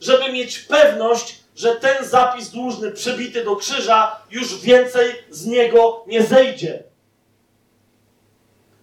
[0.00, 6.22] żeby mieć pewność, że ten zapis dłużny przybity do krzyża już więcej z niego nie
[6.22, 6.82] zejdzie.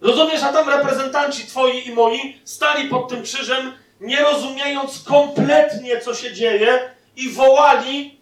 [0.00, 6.14] Rozumiesz, a tam reprezentanci twoi i moi stali pod tym krzyżem nie rozumiejąc kompletnie, co
[6.14, 8.20] się dzieje, i wołali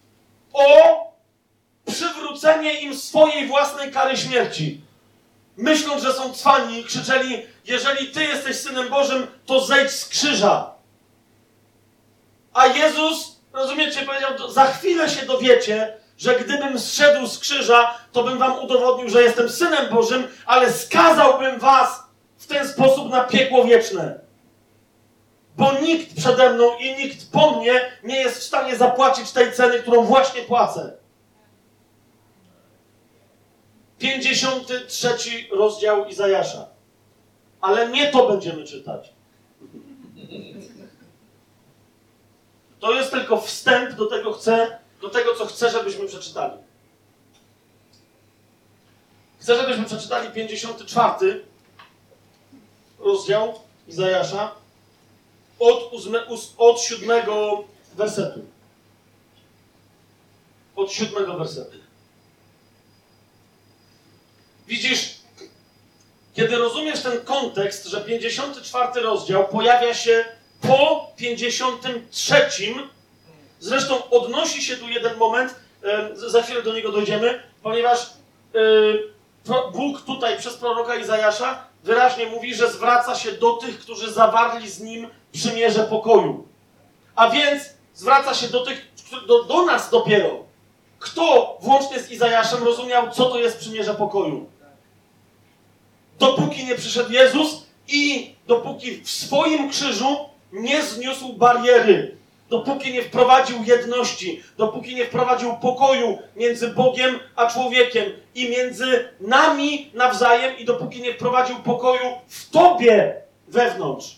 [0.52, 1.06] o
[1.86, 4.80] przywrócenie im swojej własnej kary śmierci.
[5.56, 10.74] myśląc, że są cwani, krzyczeli: Jeżeli ty jesteś synem Bożym, to zejdź z krzyża.
[12.52, 18.38] A Jezus, rozumiecie, powiedział: Za chwilę się dowiecie, że gdybym zszedł z krzyża, to bym
[18.38, 22.02] wam udowodnił, że jestem synem Bożym, ale skazałbym was
[22.38, 24.25] w ten sposób na piekło wieczne.
[25.56, 29.78] Bo nikt przede mną i nikt po mnie nie jest w stanie zapłacić tej ceny,
[29.78, 30.96] którą właśnie płacę.
[33.98, 35.16] 53
[35.50, 36.66] rozdział Izajasza.
[37.60, 39.12] Ale nie to będziemy czytać.
[42.80, 46.58] To jest tylko wstęp do tego, chcę, do tego, co chcę, żebyśmy przeczytali.
[49.38, 51.44] Chcę, żebyśmy przeczytali 54
[52.98, 53.54] rozdział
[53.88, 54.65] Izajasza
[55.58, 56.26] od, ósme,
[56.58, 57.64] od siódmego
[57.94, 58.40] wersetu.
[60.76, 61.76] Od siódmego wersetu.
[64.66, 65.14] Widzisz,
[66.34, 70.24] kiedy rozumiesz ten kontekst, że 54 rozdział pojawia się
[70.60, 72.44] po 53,
[73.60, 75.54] zresztą odnosi się tu jeden moment,
[76.14, 78.10] za chwilę do niego dojdziemy, ponieważ
[79.72, 84.80] Bóg tutaj przez proroka Izajasza wyraźnie mówi, że zwraca się do tych, którzy zawarli z
[84.80, 86.48] nim przymierze pokoju.
[87.16, 87.62] A więc
[87.94, 88.92] zwraca się do tych,
[89.26, 90.44] do, do nas dopiero.
[90.98, 94.46] Kto włącznie z Izajaszem rozumiał, co to jest przymierze pokoju?
[96.18, 100.16] Dopóki nie przyszedł Jezus i dopóki w swoim krzyżu
[100.52, 102.15] nie zniósł bariery,
[102.48, 109.90] dopóki nie wprowadził jedności, dopóki nie wprowadził pokoju między Bogiem a człowiekiem i między nami
[109.94, 113.14] nawzajem, i dopóki nie wprowadził pokoju w Tobie
[113.48, 114.16] wewnątrz.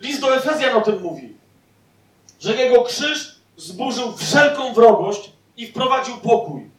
[0.00, 1.36] List do Efezjan o tym mówi,
[2.40, 6.70] że jego krzyż zburzył wszelką wrogość i wprowadził pokój.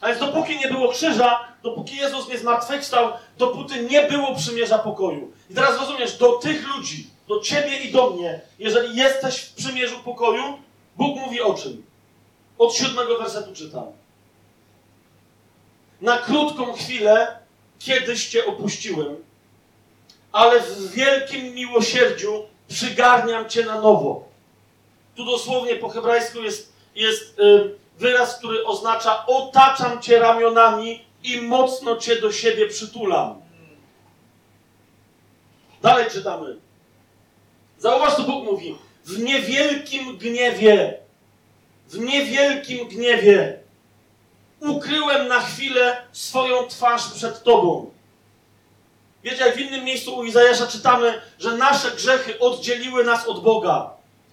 [0.00, 5.32] A więc dopóki nie było krzyża, dopóki Jezus nie zmartwychwstał, dopóty nie było przymierza pokoju.
[5.50, 9.98] I teraz rozumiesz, do tych ludzi, do ciebie i do mnie, jeżeli jesteś w przymierzu
[9.98, 10.58] pokoju,
[10.96, 11.86] Bóg mówi o czym?
[12.58, 13.86] Od siódmego wersetu czytam.
[16.00, 17.38] Na krótką chwilę
[17.78, 19.16] kiedyś cię opuściłem,
[20.32, 24.24] ale w wielkim miłosierdziu przygarniam cię na nowo.
[25.14, 31.96] Tu dosłownie po hebrajsku jest, jest yy, wyraz, który oznacza otaczam cię ramionami i mocno
[31.96, 33.40] cię do siebie przytulam.
[35.82, 36.65] Dalej czytamy.
[37.78, 38.78] Zauważ, co Bóg mówi.
[39.04, 40.98] W niewielkim gniewie,
[41.88, 43.58] w niewielkim gniewie
[44.60, 47.90] ukryłem na chwilę swoją twarz przed Tobą.
[49.24, 53.90] Wiecie, jak w innym miejscu u Izajasza czytamy, że nasze grzechy oddzieliły nas od Boga.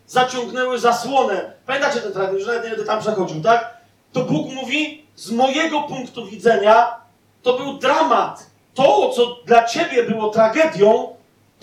[0.07, 1.53] Zaciągnęły zasłonę.
[1.65, 3.77] Pamiętacie ten fragment, że nawet nie będę tam przechodził, tak?
[4.13, 6.95] To Bóg mówi, z mojego punktu widzenia,
[7.43, 8.45] to był dramat.
[8.73, 11.12] To, co dla ciebie było tragedią,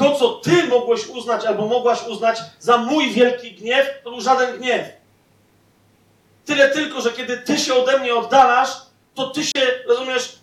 [0.01, 4.59] to, co ty mogłeś uznać albo mogłaś uznać za mój wielki gniew, to był żaden
[4.59, 4.89] gniew.
[6.45, 8.71] Tyle tylko, że kiedy ty się ode mnie oddalasz,
[9.15, 10.39] to ty się, rozumiesz,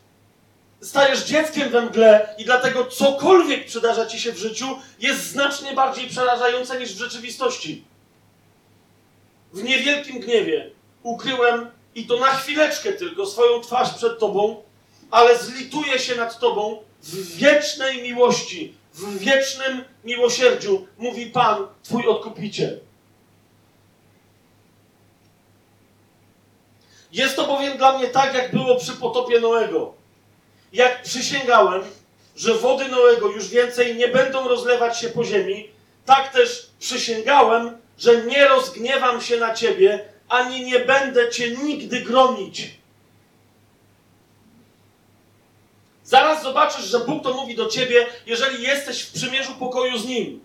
[0.81, 4.65] stajesz dzieckiem we mgle i dlatego cokolwiek przydarza ci się w życiu
[4.99, 7.83] jest znacznie bardziej przerażające niż w rzeczywistości.
[9.53, 10.71] W niewielkim gniewie
[11.03, 14.63] ukryłem i to na chwileczkę tylko swoją twarz przed tobą,
[15.11, 22.79] ale zlituję się nad tobą w wiecznej miłości, w wiecznym miłosierdziu, mówi Pan, Twój odkupiciel.
[27.11, 29.93] Jest to bowiem dla mnie tak, jak było przy potopie Noego.
[30.73, 31.83] Jak przysięgałem,
[32.35, 35.69] że wody Noego już więcej nie będą rozlewać się po ziemi,
[36.05, 42.76] tak też przysięgałem, że nie rozgniewam się na Ciebie, ani nie będę Cię nigdy gromić.
[46.07, 50.39] Zaraz zobaczysz, że Bóg to mówi do ciebie, jeżeli jesteś w przymierzu pokoju z Nim.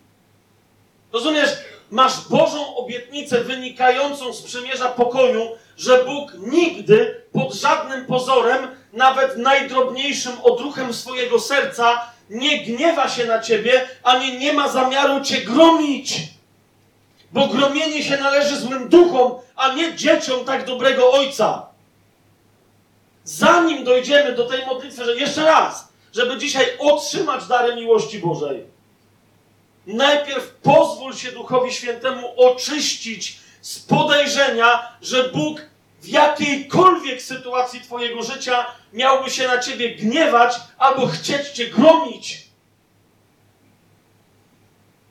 [1.13, 1.51] Rozumiesz?
[1.91, 10.33] Masz Bożą obietnicę wynikającą z przymierza pokoju, że Bóg nigdy pod żadnym pozorem, nawet najdrobniejszym
[10.43, 16.15] odruchem swojego serca, nie gniewa się na ciebie, ani nie ma zamiaru cię gromić.
[17.33, 21.72] Bo gromienie się należy złym duchom, a nie dzieciom tak dobrego ojca
[23.25, 28.65] zanim dojdziemy do tej modlitwy, że jeszcze raz, żeby dzisiaj otrzymać dary miłości Bożej,
[29.87, 35.61] najpierw pozwól się Duchowi Świętemu oczyścić z podejrzenia, że Bóg
[36.01, 42.42] w jakiejkolwiek sytuacji Twojego życia miałby się na Ciebie gniewać albo chcieć Cię gromić.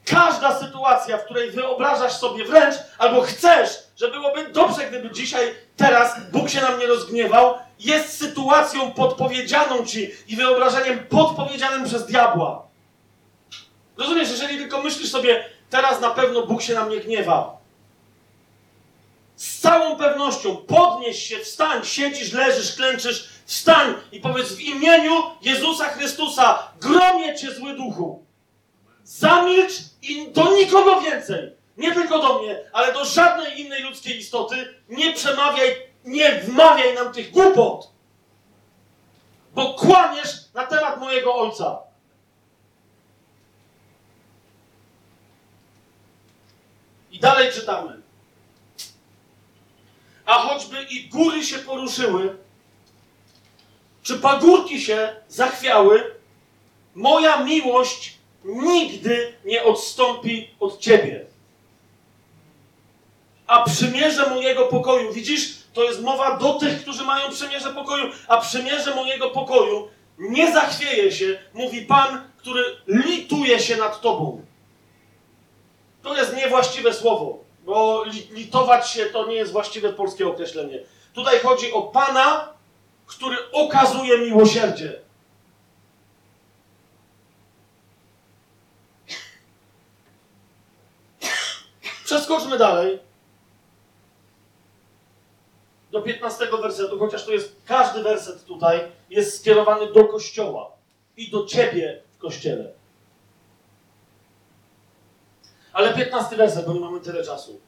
[0.06, 6.32] Każda sytuacja, w której wyobrażasz sobie wręcz, albo chcesz, że byłoby dobrze, gdyby dzisiaj, teraz
[6.32, 12.68] Bóg się nam nie rozgniewał, jest sytuacją podpowiedzianą ci i wyobrażeniem podpowiedzianym przez diabła.
[13.98, 17.58] Rozumiesz, jeżeli tylko myślisz sobie, teraz na pewno Bóg się na mnie gniewa.
[19.36, 25.90] Z całą pewnością podnieś się, wstań, siedzisz, leżysz, klęczysz, wstań i powiedz w imieniu Jezusa
[25.90, 28.26] Chrystusa, gromię cię zły duchu.
[29.12, 31.56] Zamilcz i do nikogo więcej.
[31.78, 34.76] Nie tylko do mnie, ale do żadnej innej ludzkiej istoty.
[34.90, 37.92] Nie przemawiaj, nie wmawiaj nam tych głupot.
[39.54, 41.80] Bo kłamiesz na temat mojego ojca.
[47.12, 48.02] I dalej czytamy.
[50.26, 52.38] A choćby i góry się poruszyły,
[54.04, 56.16] czy pagórki się zachwiały,
[56.96, 61.26] moja miłość nigdy nie odstąpi od ciebie.
[63.48, 68.38] A przymierze mojego pokoju, widzisz, to jest mowa do tych, którzy mają przymierze pokoju, a
[68.38, 74.46] przymierze mojego pokoju nie zachwieje się, mówi Pan, który lituje się nad tobą.
[76.04, 80.80] To jest niewłaściwe słowo, bo li- litować się to nie jest właściwe polskie określenie.
[81.14, 82.54] Tutaj chodzi o Pana,
[83.06, 85.00] który okazuje miłosierdzie.
[92.12, 93.00] Przeskoczmy dalej
[95.92, 100.72] do 15 wersetu, chociaż to jest każdy werset tutaj jest skierowany do kościoła
[101.18, 102.72] i do ciebie w kościele.
[105.74, 107.60] Ale 15 werset, bo nie mamy tyle czasu.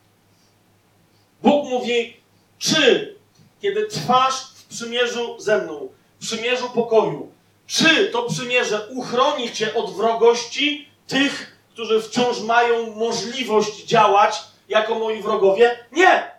[1.42, 2.18] Bóg mówi,
[2.58, 3.16] czy
[3.62, 7.32] kiedy trwasz w przymierzu ze mną, w przymierzu pokoju,
[7.68, 15.22] czy to przymierze uchroni cię od wrogości tych, którzy wciąż mają możliwość działać jako moi
[15.22, 15.80] wrogowie?
[15.92, 16.32] Nie!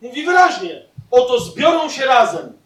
[0.00, 2.58] Mówi wyraźnie, oto zbiorą się razem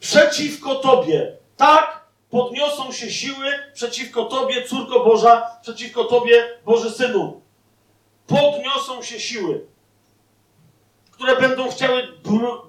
[0.00, 1.36] przeciwko Tobie.
[1.56, 7.40] Tak, podniosą się siły przeciwko Tobie, córko Boża, przeciwko Tobie, Boży Synu.
[8.26, 9.66] Podniosą się siły,
[11.10, 12.62] które będą chciały bru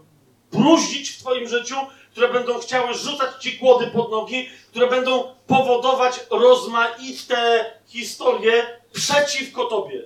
[0.52, 1.76] bruździć w Twoim życiu,
[2.18, 10.04] które będą chciały rzucać Ci kłody pod nogi, które będą powodować rozmaite historie przeciwko Tobie.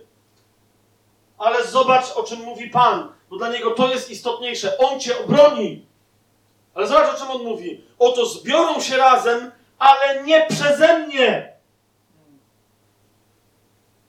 [1.38, 4.78] Ale zobacz, o czym mówi Pan, bo dla Niego to jest istotniejsze.
[4.78, 5.86] On Cię obroni.
[6.74, 7.84] Ale zobacz, o czym On mówi.
[8.00, 11.54] Oto zbiorą się razem, ale nie przeze mnie.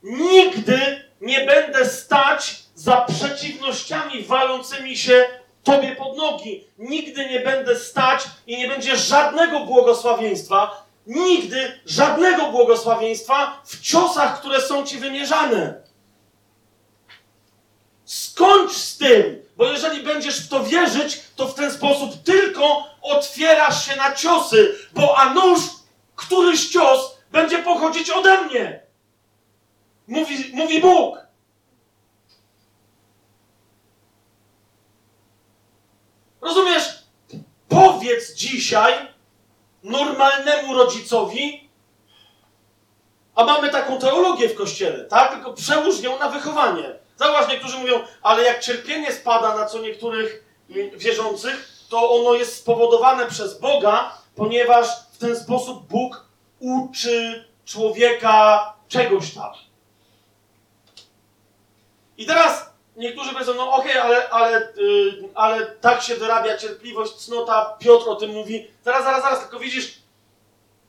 [0.03, 6.67] Nigdy nie będę stać za przeciwnościami walącymi się Tobie pod nogi.
[6.77, 14.61] Nigdy nie będę stać i nie będzie żadnego błogosławieństwa, nigdy żadnego błogosławieństwa w ciosach, które
[14.61, 15.83] są Ci wymierzane.
[18.05, 23.85] Skończ z tym, bo jeżeli będziesz w to wierzyć, to w ten sposób tylko otwierasz
[23.85, 25.59] się na ciosy, bo a nuż
[26.15, 28.79] któryś cios będzie pochodzić ode mnie.
[30.07, 31.22] Mówi, mówi Bóg.
[36.43, 37.03] Rozumiesz?
[37.69, 38.93] Powiedz dzisiaj
[39.83, 41.69] normalnemu rodzicowi,
[43.35, 45.31] a mamy taką teologię w kościele, tak?
[45.31, 46.95] Tylko przełóż ją na wychowanie.
[47.15, 52.57] Zauważ, niektórzy mówią, ale jak cierpienie spada na co niektórych mm, wierzących, to ono jest
[52.57, 56.25] spowodowane przez Boga, ponieważ w ten sposób Bóg
[56.59, 59.51] uczy człowieka czegoś tam.
[62.17, 67.77] I teraz niektórzy powiedzą, no okej, ale, ale, yy, ale tak się wyrabia cierpliwość, cnota,
[67.79, 68.67] Piotr o tym mówi.
[68.85, 69.93] Zaraz, zaraz, zaraz, tylko widzisz,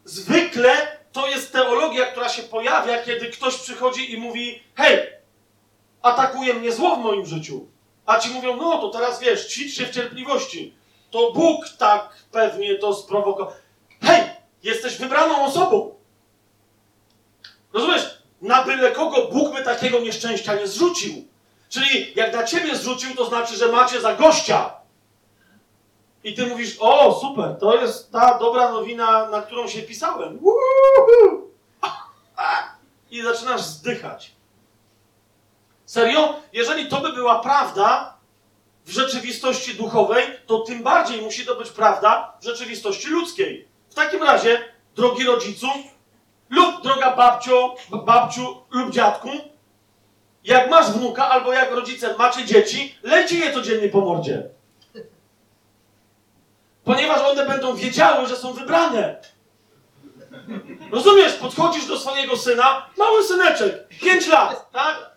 [0.04, 5.12] zwykle to jest teologia, która się pojawia, kiedy ktoś przychodzi i mówi, hej,
[6.02, 7.66] atakuje mnie zło w moim życiu.
[8.06, 10.74] A ci mówią, no to teraz wiesz, ćwicz się w cierpliwości.
[11.10, 13.54] To Bóg tak pewnie to sprowokował.
[14.02, 14.22] Hej,
[14.62, 15.94] jesteś wybraną osobą.
[17.72, 18.18] Rozumiesz?
[18.42, 21.28] Na byle kogo Bóg by takiego nieszczęścia nie zrzucił.
[21.74, 24.70] Czyli jak na ciebie zrzucił, to znaczy, że macie za gościa.
[26.24, 30.38] I ty mówisz, o super, to jest ta dobra nowina, na którą się pisałem.
[33.10, 34.32] I zaczynasz zdychać.
[35.86, 36.34] Serio?
[36.52, 38.16] Jeżeli to by była prawda
[38.84, 43.68] w rzeczywistości duchowej, to tym bardziej musi to być prawda w rzeczywistości ludzkiej.
[43.90, 44.64] W takim razie,
[44.96, 45.66] drogi rodzicu,
[46.50, 49.28] lub droga babcio, babciu lub dziadku,
[50.44, 54.42] jak masz wnuka, albo jak rodzice macie dzieci, lejcie je codziennie po mordzie.
[56.84, 59.16] Ponieważ one będą wiedziały, że są wybrane.
[60.90, 61.32] Rozumiesz?
[61.32, 65.10] Podchodzisz do swojego syna, mały syneczek, 5 lat, tak?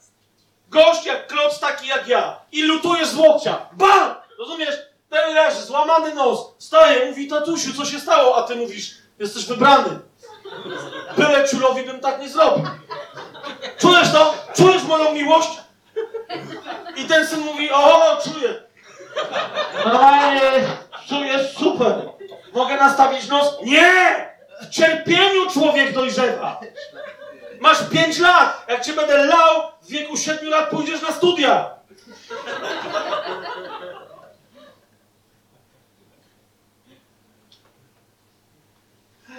[0.70, 2.40] Gość jak kloc, taki jak ja.
[2.52, 3.70] I lutujesz z łokcia.
[3.74, 4.16] Bam!
[4.40, 4.76] Rozumiesz?
[5.10, 6.56] Ten leży, złamany nos.
[6.60, 8.38] Wstaje, mówi, tatusiu, co się stało?
[8.38, 10.00] A ty mówisz, jesteś wybrany.
[11.18, 12.66] Byle ciulowi bym tak nie zrobił.
[13.78, 14.34] Czujesz to?
[14.56, 15.50] Czujesz moją miłość?
[16.96, 18.64] I ten syn mówi, o, czuję.
[19.86, 20.42] Normalnie
[21.10, 22.10] czujesz super.
[22.54, 23.58] Mogę nastawić nos?
[23.64, 24.28] Nie!
[24.62, 26.60] W cierpieniu człowiek dojrzewa.
[27.60, 28.66] Masz 5 lat.
[28.68, 31.70] Jak cię będę lał, w wieku 7 lat pójdziesz na studia.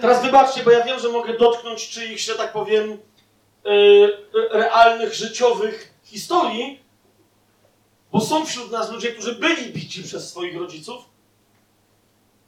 [0.01, 2.99] Teraz wybaczcie, bo ja wiem, że mogę dotknąć czyichś, że tak powiem,
[4.51, 6.83] realnych, życiowych historii,
[8.13, 11.05] bo są wśród nas ludzie, którzy byli bici przez swoich rodziców.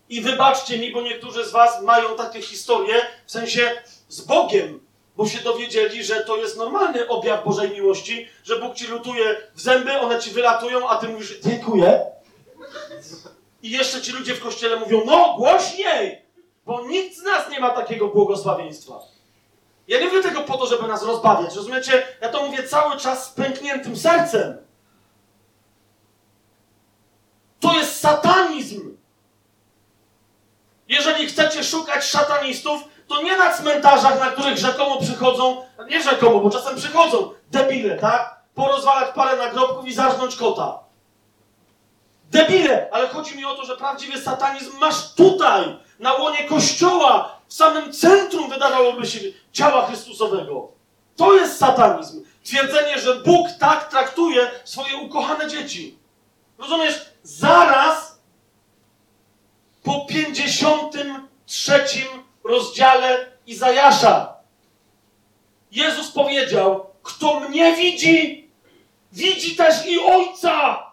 [0.08, 2.94] I wybaczcie mi, bo niektórzy z Was mają takie historie,
[3.26, 4.80] w sensie z Bogiem,
[5.16, 9.60] bo się dowiedzieli, że to jest normalny objaw Bożej miłości, że Bóg ci lutuje w
[9.60, 12.00] zęby, one ci wylatują, a ty mówisz dziękuję.
[13.62, 16.22] I jeszcze ci ludzie w kościele mówią, no głośniej,
[16.66, 19.00] bo nikt z nas nie ma takiego błogosławieństwa.
[19.90, 22.06] Ja nie mówię tego po to, żeby nas rozbawiać, rozumiecie?
[22.20, 24.56] Ja to mówię cały czas z pękniętym sercem.
[27.60, 28.96] To jest satanizm.
[30.88, 36.50] Jeżeli chcecie szukać szatanistów, to nie na cmentarzach, na których rzekomo przychodzą, nie rzekomo, bo
[36.50, 38.40] czasem przychodzą debile, tak?
[38.54, 40.78] Porozwalać parę nagrobków i zarżnąć kota.
[42.30, 47.54] Debile, ale chodzi mi o to, że prawdziwy satanizm masz tutaj, na łonie kościoła, w
[47.54, 49.18] samym centrum, wydawałoby się,
[49.52, 50.68] ciała Chrystusowego.
[51.16, 52.24] To jest satanizm.
[52.44, 55.98] Twierdzenie, że Bóg tak traktuje swoje ukochane dzieci.
[56.58, 57.06] Rozumiesz?
[57.22, 58.18] Zaraz
[59.82, 61.84] po 53
[62.44, 64.40] rozdziale Izajasza
[65.72, 68.50] Jezus powiedział: Kto mnie widzi,
[69.12, 70.86] widzi też i Ojca.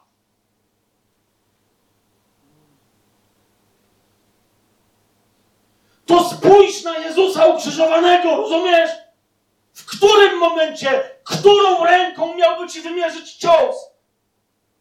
[6.07, 8.91] To spójrz na Jezusa ukrzyżowanego, rozumiesz?
[9.73, 13.75] W którym momencie, którą ręką miałby ci wymierzyć cios?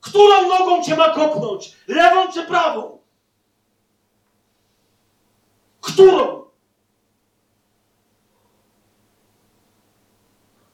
[0.00, 1.72] Którą nogą cię ma kopnąć?
[1.88, 2.98] Lewą czy prawą?
[5.80, 6.44] Którą?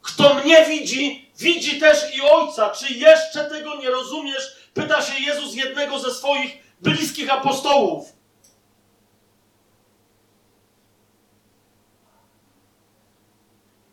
[0.03, 2.71] Kto mnie widzi, widzi też i Ojca.
[2.71, 4.57] Czy jeszcze tego nie rozumiesz?
[4.75, 8.22] Pyta się Jezus jednego ze swoich bliskich apostołów.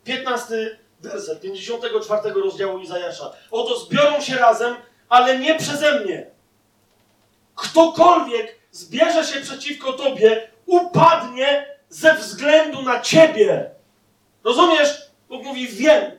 [0.10, 3.32] Piętnasty werset 54 rozdziału Izajasza.
[3.52, 4.76] Oto zbiorą się razem,
[5.10, 6.28] ale nie przeze mnie.
[7.56, 13.70] Ktokolwiek zbierze się przeciwko tobie, upadnie ze względu na ciebie.
[14.44, 15.02] Rozumiesz?
[15.30, 16.12] Bóg mówi, wiem.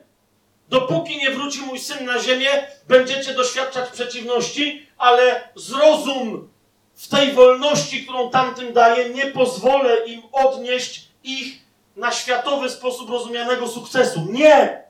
[0.69, 6.49] Dopóki nie wróci mój syn na ziemię, będziecie doświadczać przeciwności, ale zrozum
[6.93, 11.61] w tej wolności, którą tamtym daje, nie pozwolę im odnieść ich
[11.95, 14.27] na światowy sposób rozumianego sukcesu.
[14.29, 14.83] Nie!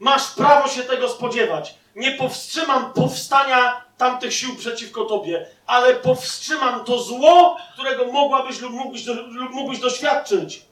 [0.00, 1.74] Masz prawo się tego spodziewać.
[1.96, 9.06] Nie powstrzymam powstania tamtych sił przeciwko tobie, ale powstrzymam to zło, którego mogłabyś lub mógłbyś,
[9.06, 10.62] lub mógłbyś doświadczyć.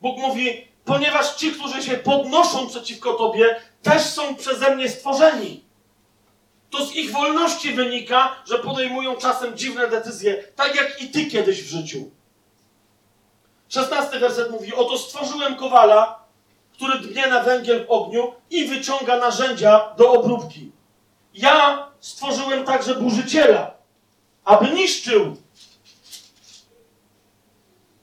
[0.00, 5.64] Bóg mówi, ponieważ ci, którzy się podnoszą przeciwko tobie, też są przeze mnie stworzeni.
[6.70, 11.62] To z ich wolności wynika, że podejmują czasem dziwne decyzje, tak jak i ty kiedyś
[11.62, 12.10] w życiu.
[13.74, 16.24] Szesnasty werset mówi: Oto stworzyłem kowala,
[16.72, 20.72] który dbnie na węgiel w ogniu i wyciąga narzędzia do obróbki.
[21.34, 23.74] Ja stworzyłem także burzyciela,
[24.44, 25.36] aby niszczył.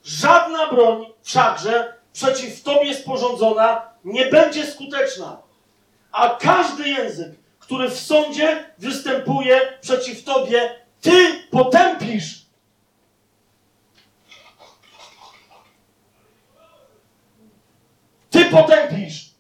[0.04, 5.38] Żadna broń wszakże przeciw tobie sporządzona nie będzie skuteczna,
[6.12, 12.41] a każdy język, który w sądzie występuje przeciw tobie, ty potępisz.
[18.32, 19.32] Ty potępisz.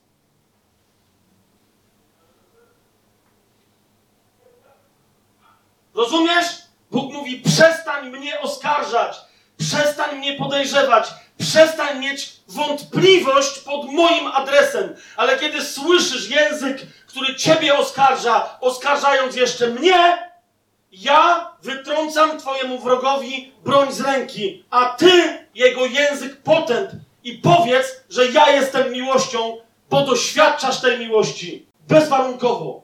[5.96, 6.46] Rozumiesz?
[6.92, 9.18] Bóg mówi: przestań mnie oskarżać,
[9.58, 14.96] przestań mnie podejrzewać, przestań mieć wątpliwość pod moim adresem.
[15.18, 16.78] Ale kiedy słyszysz język,
[17.08, 20.32] który ciebie oskarża, oskarżając jeszcze mnie,
[20.92, 26.92] ja wytrącam twojemu wrogowi broń z ręki, a ty jego język potęp
[27.24, 29.58] i powiedz, że ja jestem miłością,
[29.90, 32.82] bo doświadczasz tej miłości bezwarunkowo.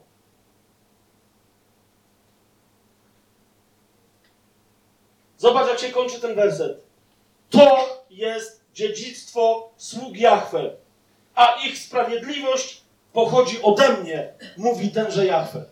[5.36, 6.84] Zobacz, jak się kończy ten werset.
[7.50, 10.76] To jest dziedzictwo sług Jahwe,
[11.34, 12.82] a ich sprawiedliwość
[13.12, 15.64] pochodzi ode mnie, mówi tenże Jahwe.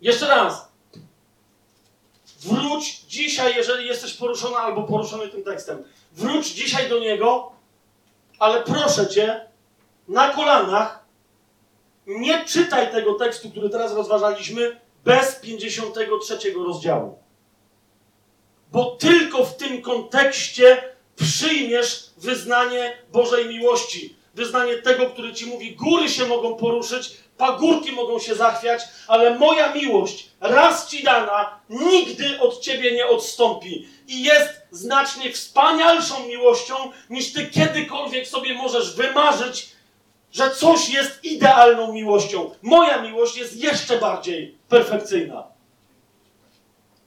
[0.00, 0.71] Jeszcze raz.
[2.44, 5.84] Wróć dzisiaj, jeżeli jesteś poruszona albo poruszony tym tekstem.
[6.12, 7.52] Wróć dzisiaj do niego,
[8.38, 9.48] ale proszę cię,
[10.08, 11.04] na kolanach,
[12.06, 17.18] nie czytaj tego tekstu, który teraz rozważaliśmy, bez 53 rozdziału.
[18.72, 20.82] Bo tylko w tym kontekście
[21.16, 24.16] przyjmiesz wyznanie Bożej miłości.
[24.34, 29.74] Wyznanie tego, który ci mówi, góry się mogą poruszyć, pagórki mogą się zachwiać, ale moja
[29.74, 33.88] miłość, raz ci dana, nigdy od ciebie nie odstąpi.
[34.08, 36.74] I jest znacznie wspanialszą miłością,
[37.10, 39.72] niż ty kiedykolwiek sobie możesz wymarzyć,
[40.32, 42.50] że coś jest idealną miłością.
[42.62, 45.44] Moja miłość jest jeszcze bardziej perfekcyjna.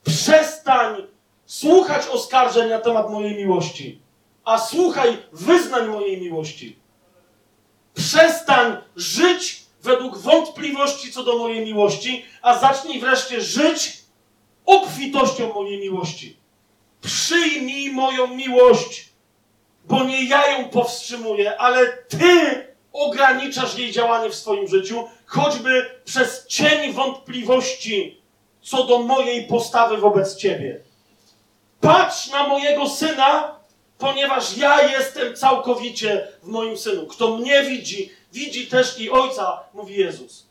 [0.03, 1.07] Przestań
[1.45, 3.99] słuchać oskarżeń na temat mojej miłości,
[4.43, 6.84] a słuchaj wyznań mojej miłości.
[7.95, 13.97] Przestań żyć według wątpliwości co do mojej miłości, a zacznij wreszcie żyć
[14.65, 16.37] obfitością mojej miłości.
[17.01, 19.09] Przyjmij moją miłość,
[19.85, 26.47] bo nie ja ją powstrzymuję, ale ty ograniczasz jej działanie w swoim życiu, choćby przez
[26.47, 28.21] cień wątpliwości
[28.61, 30.79] co do mojej postawy wobec ciebie.
[31.81, 33.54] Patrz na mojego syna,
[33.97, 37.07] ponieważ ja jestem całkowicie w moim synu.
[37.07, 40.45] Kto mnie widzi, widzi też i ojca, mówi Jezus.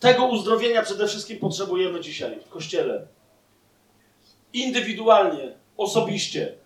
[0.00, 3.06] Tego uzdrowienia przede wszystkim potrzebujemy dzisiaj w kościele.
[4.52, 6.57] Indywidualnie, osobiście.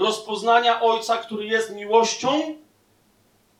[0.00, 2.56] Rozpoznania Ojca, który jest miłością,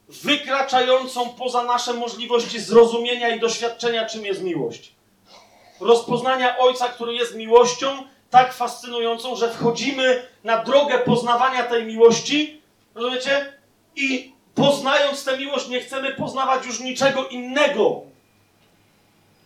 [0.09, 4.93] wykraczającą poza nasze możliwości zrozumienia i doświadczenia, czym jest miłość.
[5.80, 12.62] Rozpoznania Ojca, który jest miłością, tak fascynującą, że wchodzimy na drogę poznawania tej miłości,
[12.95, 13.53] rozumiecie?
[13.97, 18.03] I poznając tę miłość, nie chcemy poznawać już niczego innego.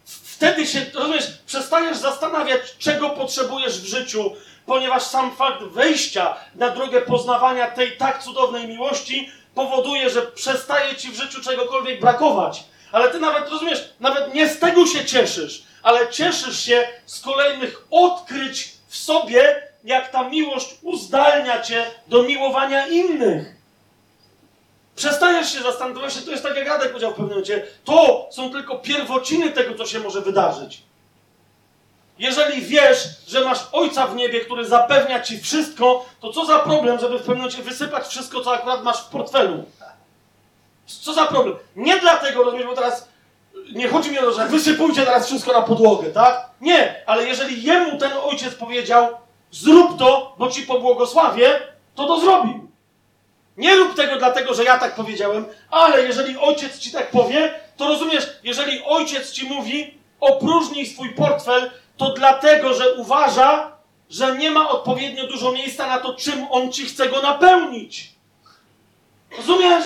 [0.04, 4.30] Wtedy się, rozumiesz, przestajesz zastanawiać, czego potrzebujesz w życiu,
[4.66, 11.10] ponieważ sam fakt wejścia na drogę poznawania tej tak cudownej miłości powoduje, że przestaje ci
[11.10, 12.64] w życiu czegokolwiek brakować.
[12.92, 17.86] Ale ty nawet, rozumiesz, nawet nie z tego się cieszysz, ale cieszysz się z kolejnych
[17.90, 23.54] odkryć w sobie, jak ta miłość uzdalnia cię do miłowania innych.
[24.96, 28.78] Przestajesz się zastanawiać, to jest tak jak Radek powiedział w pewnym momencie, to są tylko
[28.78, 30.82] pierwociny tego, co się może wydarzyć.
[32.18, 36.98] Jeżeli wiesz, że masz Ojca w niebie, który zapewnia ci wszystko, to co za problem,
[36.98, 39.64] żeby w pewnym momencie wysypać wszystko, co akurat masz w portfelu?
[40.86, 41.56] Co za problem?
[41.76, 43.08] Nie dlatego, rozumiesz, bo teraz
[43.72, 46.50] nie chodzi mi o to, że wysypujcie teraz wszystko na podłogę, tak?
[46.60, 49.08] Nie, ale jeżeli jemu ten ojciec powiedział,
[49.50, 51.60] zrób to, bo ci pobłogosławię,
[51.94, 52.68] to to zrobił.
[53.56, 57.88] Nie rób tego dlatego, że ja tak powiedziałem, ale jeżeli ojciec ci tak powie, to
[57.88, 63.72] rozumiesz, jeżeli ojciec ci mówi, opróżnij swój portfel, to dlatego, że uważa,
[64.10, 68.12] że nie ma odpowiednio dużo miejsca na to, czym on ci chce go napełnić.
[69.36, 69.84] Rozumiesz?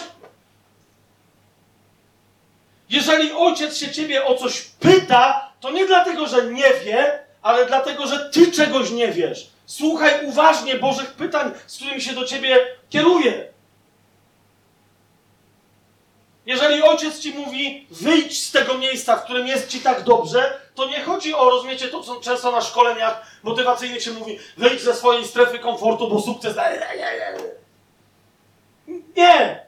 [2.91, 8.07] Jeżeli ojciec się ciebie o coś pyta, to nie dlatego, że nie wie, ale dlatego,
[8.07, 9.51] że ty czegoś nie wiesz.
[9.67, 13.49] Słuchaj uważnie Bożych pytań, z którymi się do ciebie kieruje.
[16.47, 20.87] Jeżeli ojciec ci mówi, wyjdź z tego miejsca, w którym jest ci tak dobrze, to
[20.87, 25.27] nie chodzi o, rozumiecie, to co często na szkoleniach motywacyjnych się mówi, wyjdź ze swojej
[25.27, 26.57] strefy komfortu, bo sukces...
[29.17, 29.67] Nie!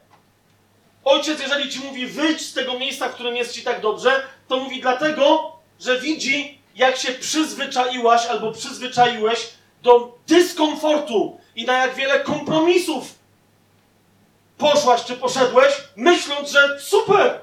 [1.03, 4.57] Ojciec, jeżeli ci mówi, wyjdź z tego miejsca, w którym jest ci tak dobrze, to
[4.57, 9.49] mówi dlatego, że widzi, jak się przyzwyczaiłaś albo przyzwyczaiłeś
[9.83, 13.03] do dyskomfortu i na jak wiele kompromisów
[14.57, 17.41] poszłaś czy poszedłeś, myśląc, że super,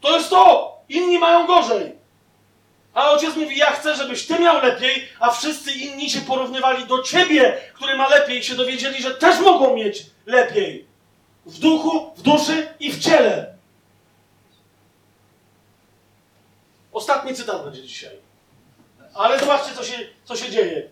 [0.00, 1.99] to jest to, inni mają gorzej.
[2.94, 7.02] A ojciec mówi, ja chcę, żebyś ty miał lepiej, a wszyscy inni się porównywali do
[7.02, 10.86] ciebie, który ma lepiej i się dowiedzieli, że też mogą mieć lepiej.
[11.46, 13.54] W duchu, w duszy i w ciele.
[16.92, 18.16] Ostatni cytat będzie dzisiaj.
[19.14, 20.88] Ale zobaczcie, co się, co się dzieje.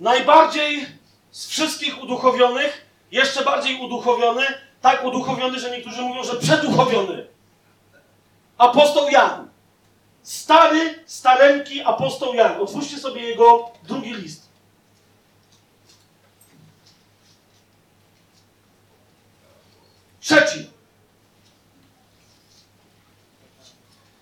[0.00, 0.86] Najbardziej
[1.30, 4.44] z wszystkich uduchowionych, jeszcze bardziej uduchowiony,
[4.80, 7.26] tak uduchowiony, że niektórzy mówią, że przeduchowiony.
[8.58, 9.51] Apostoł Jan.
[10.22, 12.60] Stary, starenki apostoł Jan.
[12.60, 14.42] Otwórzcie sobie jego drugi list.
[20.20, 20.70] Trzeci.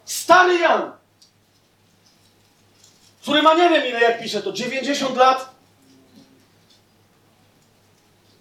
[0.05, 0.93] Stary Jan,
[3.23, 5.51] który ma nie wiem ile, jak pisze to, 90 lat.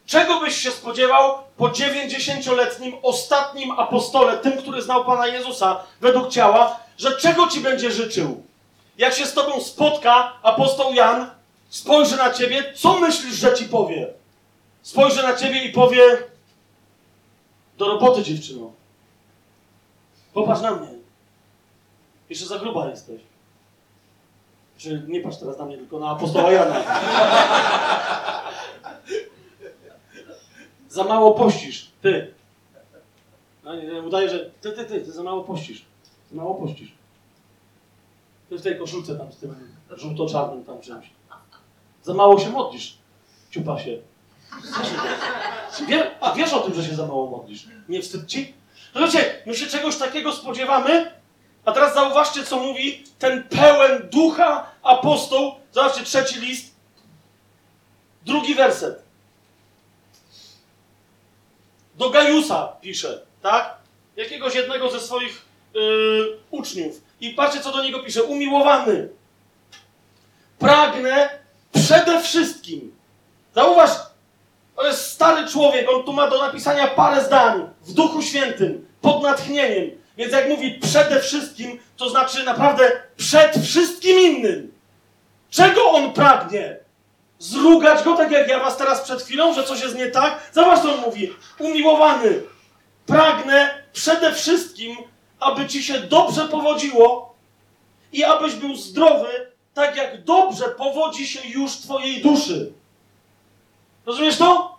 [0.05, 6.79] Czego byś się spodziewał, po 90-letnim ostatnim apostole, tym, który znał Pana Jezusa według ciała,
[6.97, 8.43] że czego ci będzie życzył?
[8.97, 11.29] Jak się z tobą spotka apostoł Jan,
[11.69, 14.07] spojrzy na ciebie, co myślisz, że ci powie?
[14.81, 16.01] Spojrzy na ciebie i powie:
[17.77, 18.71] Do roboty, dziewczyno.
[20.33, 20.89] Popatrz na mnie.
[22.29, 23.21] Jeszcze za gruba jesteś.
[24.77, 26.83] Czy nie patrz teraz na mnie, tylko na apostoła Jana.
[30.89, 31.91] za mało pościsz.
[32.01, 32.33] Ty.
[33.63, 35.85] No, nie, nie, udaje, że ty, ty, ty, ty za mało pościsz.
[36.31, 36.91] Za mało pościsz.
[38.49, 39.55] Ty w tej koszulce tam z tym
[39.89, 41.09] żółto-czarnym tam czymś.
[42.03, 42.97] Za mało się modlisz,
[43.51, 43.97] ciupasie.
[45.87, 47.67] Wie, a wiesz o tym, że się za mało modlisz?
[47.89, 48.53] Nie wstyd ci?
[48.95, 51.11] No wiecie, my się czegoś takiego spodziewamy,
[51.65, 55.51] a teraz zauważcie, co mówi ten pełen ducha apostoł.
[55.71, 56.75] Zobaczcie, trzeci list,
[58.25, 59.08] drugi werset.
[61.99, 63.77] Do Gajusa pisze, tak?
[64.15, 65.41] Jakiegoś jednego ze swoich
[65.73, 67.01] yy, uczniów.
[67.21, 68.23] I patrzcie, co do niego pisze.
[68.23, 69.09] Umiłowany.
[70.59, 71.29] Pragnę
[71.73, 72.95] przede wszystkim.
[73.55, 73.89] Zauważ,
[74.75, 79.23] to jest stary człowiek, on tu ma do napisania parę zdań w Duchu Świętym, pod
[79.23, 79.91] natchnieniem.
[80.17, 84.71] Więc jak mówi przede wszystkim, to znaczy naprawdę przed wszystkim innym.
[85.49, 86.77] Czego on pragnie?
[87.39, 90.49] Zrugać go, tak jak ja was teraz przed chwilą, że coś jest nie tak?
[90.53, 91.33] Zobacz, co on mówi.
[91.59, 92.41] Umiłowany,
[93.05, 94.97] pragnę przede wszystkim,
[95.39, 97.35] aby ci się dobrze powodziło
[98.13, 102.71] i abyś był zdrowy, tak jak dobrze powodzi się już twojej duszy.
[104.05, 104.77] Rozumiesz to?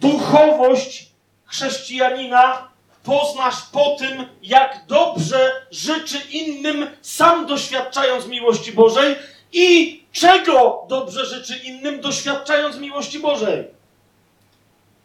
[0.00, 1.10] Duchowość
[1.46, 2.68] chrześcijanina
[3.02, 9.16] poznasz po tym, jak dobrze życzy innym, sam doświadczając miłości Bożej
[9.54, 13.64] i czego dobrze życzy innym, doświadczając miłości Bożej.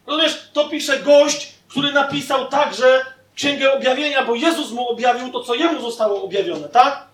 [0.07, 5.55] Rozumiesz, to pisze gość, który napisał także Księgę Objawienia, bo Jezus mu objawił to, co
[5.55, 7.05] jemu zostało objawione, tak?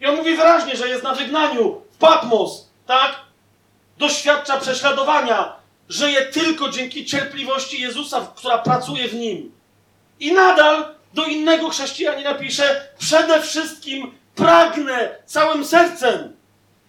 [0.00, 3.16] I on mówi wyraźnie, że jest na wygnaniu w Patmos, tak?
[3.98, 5.56] Doświadcza prześladowania,
[5.88, 9.52] żyje tylko dzięki cierpliwości Jezusa, która pracuje w nim.
[10.20, 16.36] I nadal do innego chrześcijanina pisze: Przede wszystkim pragnę całym sercem,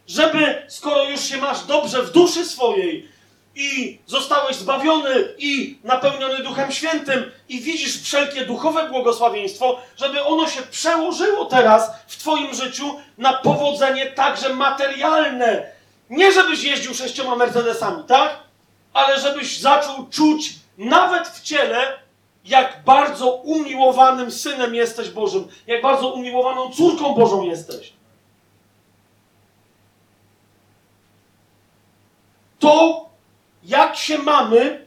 [0.07, 3.13] żeby skoro już się masz dobrze w duszy swojej
[3.55, 10.61] i zostałeś zbawiony i napełniony Duchem Świętym i widzisz wszelkie duchowe błogosławieństwo, żeby ono się
[10.61, 15.71] przełożyło teraz w Twoim życiu na powodzenie także materialne.
[16.09, 18.39] Nie żebyś jeździł sześcioma Mercedesami, tak?
[18.93, 21.99] Ale żebyś zaczął czuć nawet w ciele,
[22.45, 27.93] jak bardzo umiłowanym synem jesteś Bożym, jak bardzo umiłowaną córką Bożą jesteś.
[32.63, 33.05] To,
[33.63, 34.85] jak się mamy,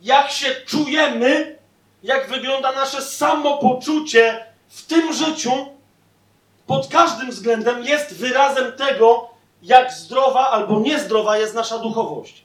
[0.00, 1.58] jak się czujemy,
[2.02, 5.52] jak wygląda nasze samopoczucie w tym życiu,
[6.66, 9.30] pod każdym względem jest wyrazem tego,
[9.62, 12.44] jak zdrowa albo niezdrowa jest nasza duchowość.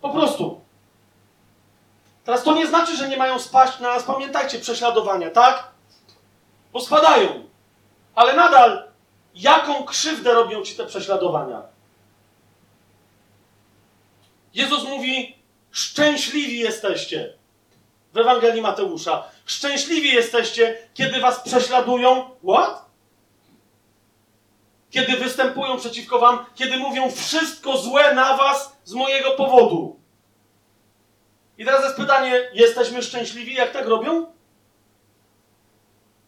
[0.00, 0.60] Po prostu.
[2.24, 5.68] Teraz to nie znaczy, że nie mają spaść na nas, pamiętajcie, prześladowania, tak?
[6.72, 7.28] Bo spadają.
[8.14, 8.84] Ale nadal,
[9.34, 11.69] jaką krzywdę robią ci te prześladowania?
[14.54, 15.36] Jezus mówi:
[15.70, 17.32] Szczęśliwi jesteście.
[18.12, 19.24] W Ewangelii Mateusza.
[19.46, 22.30] Szczęśliwi jesteście, kiedy was prześladują.
[22.48, 22.90] What?
[24.90, 30.00] Kiedy występują przeciwko wam, kiedy mówią wszystko złe na was z mojego powodu.
[31.58, 34.26] I teraz jest pytanie: jesteśmy szczęśliwi, jak tak robią?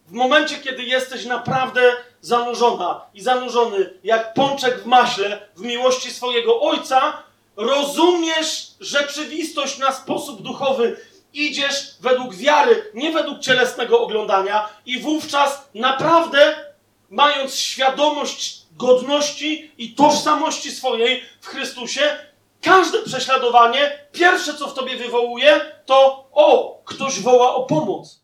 [0.07, 6.61] W momencie, kiedy jesteś naprawdę zanurzona i zanurzony, jak pączek w maśle, w miłości swojego
[6.61, 7.23] ojca,
[7.57, 10.97] rozumiesz rzeczywistość na sposób duchowy,
[11.33, 16.73] idziesz według wiary, nie według cielesnego oglądania, i wówczas naprawdę,
[17.11, 22.19] mając świadomość godności i tożsamości swojej w Chrystusie,
[22.61, 28.23] każde prześladowanie, pierwsze co w tobie wywołuje, to o, ktoś woła o pomoc.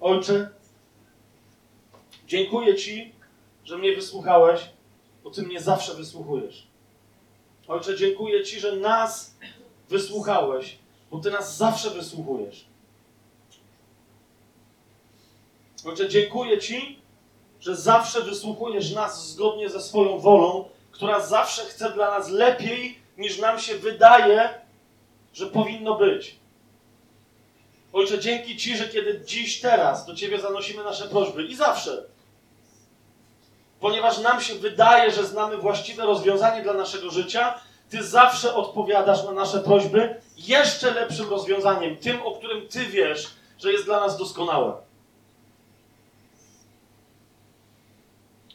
[0.00, 0.59] Ojcze,
[2.30, 3.12] dziękuję Ci,
[3.64, 4.60] że mnie wysłuchałeś,
[5.24, 6.66] bo Ty mnie zawsze wysłuchujesz.
[7.68, 9.34] Ojcze, dziękuję Ci, że nas
[9.88, 10.78] wysłuchałeś,
[11.10, 12.64] bo Ty nas zawsze wysłuchujesz.
[15.84, 16.98] Ojcze, dziękuję Ci,
[17.60, 23.38] że zawsze wysłuchujesz nas zgodnie ze swoją wolą, która zawsze chce dla nas lepiej, niż
[23.38, 24.54] nam się wydaje,
[25.32, 26.36] że powinno być.
[27.92, 32.04] Ojcze, dzięki Ci, że kiedy dziś, teraz do Ciebie zanosimy nasze prośby i zawsze,
[33.80, 37.60] ponieważ nam się wydaje, że znamy właściwe rozwiązanie dla naszego życia,
[37.90, 43.72] Ty zawsze odpowiadasz na nasze prośby jeszcze lepszym rozwiązaniem, tym, o którym Ty wiesz, że
[43.72, 44.72] jest dla nas doskonałe.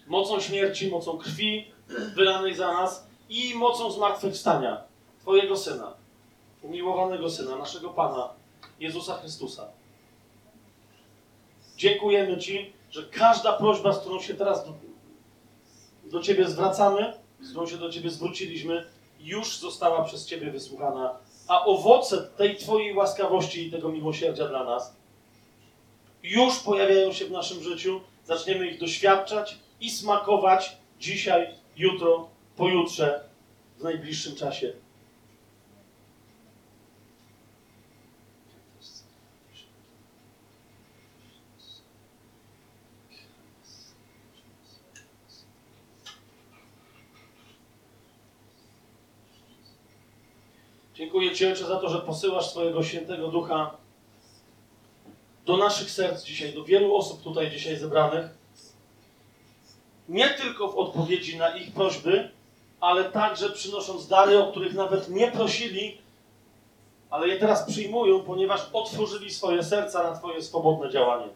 [0.08, 1.72] Mocą śmierci, mocą krwi
[2.16, 4.84] wylanej za nas i mocą zmartwychwstania
[5.22, 5.94] Twojego Syna,
[6.62, 8.30] umiłowanego Syna, naszego Pana,
[8.80, 9.68] Jezusa Chrystusa.
[11.78, 14.66] Dziękujemy Ci, że każda prośba, z którą się teraz
[16.16, 18.86] do, Ciebie zwracamy, z którą się do Ciebie zwróciliśmy,
[19.20, 24.96] już została przez Ciebie wysłuchana, a owoce tej Twojej łaskawości i tego miłosierdzia dla nas
[26.24, 31.48] już pojawiają się w naszym życiu, zaczniemy ich doświadczać i smakować dzisiaj,
[31.78, 33.24] jutro, pojutrze,
[33.78, 34.74] w najbliższym czasie.
[50.96, 53.78] Dziękuję Ci, Ojcze, za to, że posyłasz swojego świętego ducha
[55.46, 58.26] do naszych serc dzisiaj, do wielu osób tutaj dzisiaj zebranych.
[60.10, 62.30] Nie tylko w odpowiedzi na ich prośby,
[62.80, 65.98] ale także przynosząc dary, o których nawet nie prosili,
[67.10, 71.28] ale je teraz przyjmują, ponieważ otworzyli swoje serca na Twoje swobodne działanie.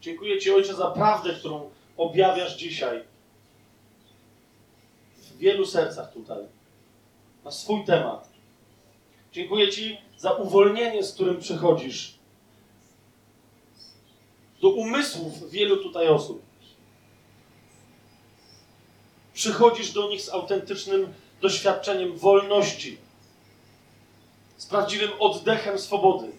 [0.00, 3.11] Dziękuję Ci, Ojcze, za prawdę, którą objawiasz dzisiaj
[5.42, 6.42] wielu sercach tutaj,
[7.44, 8.28] na swój temat.
[9.32, 12.14] Dziękuję Ci za uwolnienie, z którym przychodzisz
[14.60, 16.42] do umysłów wielu tutaj osób.
[19.34, 22.98] Przychodzisz do nich z autentycznym doświadczeniem wolności,
[24.56, 26.32] z prawdziwym oddechem swobody.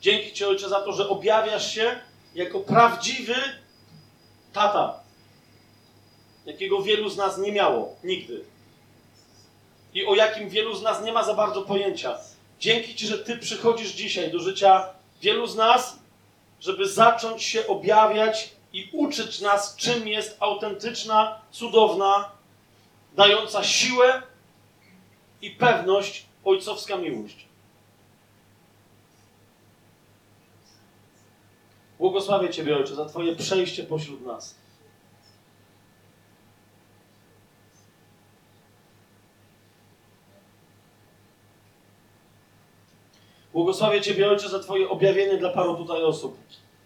[0.00, 2.00] Dzięki Ci, Ojcze, za to, że objawiasz się
[2.34, 3.34] jako prawdziwy
[4.52, 5.00] tata,
[6.46, 8.44] jakiego wielu z nas nie miało nigdy
[9.94, 12.18] i o jakim wielu z nas nie ma za bardzo pojęcia.
[12.60, 14.88] Dzięki Ci, że Ty przychodzisz dzisiaj do życia
[15.20, 15.98] wielu z nas,
[16.60, 22.30] żeby zacząć się objawiać i uczyć nas, czym jest autentyczna, cudowna,
[23.16, 24.22] dająca siłę
[25.42, 27.49] i pewność ojcowska miłość.
[32.00, 34.54] Błogosławię Ciebie, Ojcze, za Twoje przejście pośród nas.
[43.52, 46.36] Błogosławię Ciebie, Ojcze, za Twoje objawienie dla paru tutaj osób.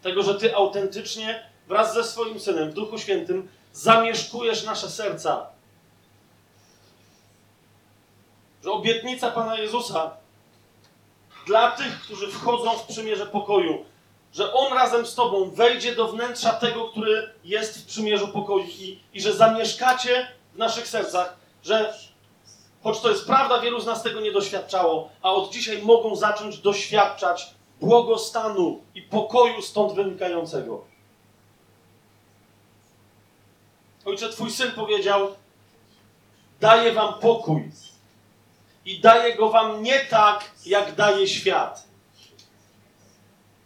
[0.02, 5.46] Tego, że Ty autentycznie wraz ze swoim Synem w Duchu Świętym zamieszkujesz nasze serca.
[8.64, 10.16] Że obietnica Pana Jezusa
[11.46, 13.84] dla tych, którzy wchodzą w przymierze pokoju,
[14.34, 19.00] że On razem z Tobą wejdzie do wnętrza tego, który jest w przymierzu pokoju i,
[19.12, 21.94] i że zamieszkacie w naszych sercach, że
[22.82, 26.58] choć to jest prawda, wielu z nas tego nie doświadczało, a od dzisiaj mogą zacząć
[26.58, 30.84] doświadczać błogostanu i pokoju stąd wynikającego.
[34.04, 35.28] Ojcze, Twój syn powiedział:
[36.60, 37.70] Daję Wam pokój.
[38.84, 41.83] I daję go Wam nie tak, jak daje świat.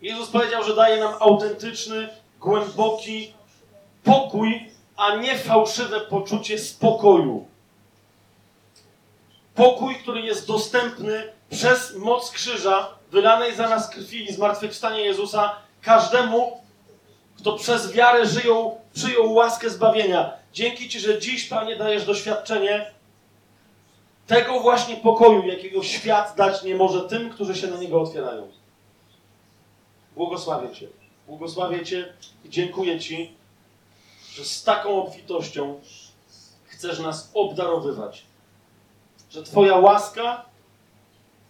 [0.03, 2.09] Jezus powiedział, że daje nam autentyczny,
[2.41, 3.35] głęboki
[4.05, 7.47] pokój, a nie fałszywe poczucie spokoju.
[9.55, 16.61] Pokój, który jest dostępny przez moc krzyża, wylanej za nas krwi i zmartwychwstanie Jezusa, każdemu,
[17.39, 20.33] kto przez wiarę żyją, przyjął łaskę zbawienia.
[20.53, 22.91] Dzięki Ci, że dziś, Panie, dajesz doświadczenie
[24.27, 28.58] tego właśnie pokoju, jakiego świat dać nie może tym, którzy się na niego otwierają.
[30.19, 30.89] Błogosławię Cię.
[31.27, 32.13] Błogosławię Cię
[32.45, 33.35] i dziękuję Ci,
[34.33, 35.81] że z taką obfitością
[36.65, 38.23] chcesz nas obdarowywać.
[39.31, 40.45] Że Twoja łaska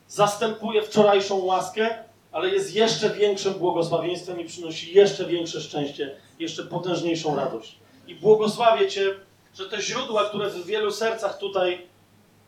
[0.09, 7.37] zastępuje wczorajszą łaskę, ale jest jeszcze większym błogosławieństwem i przynosi jeszcze większe szczęście, jeszcze potężniejszą
[7.37, 7.79] radość.
[8.07, 9.15] I błogosławię Cię,
[9.55, 11.87] że te źródła, które w wielu sercach tutaj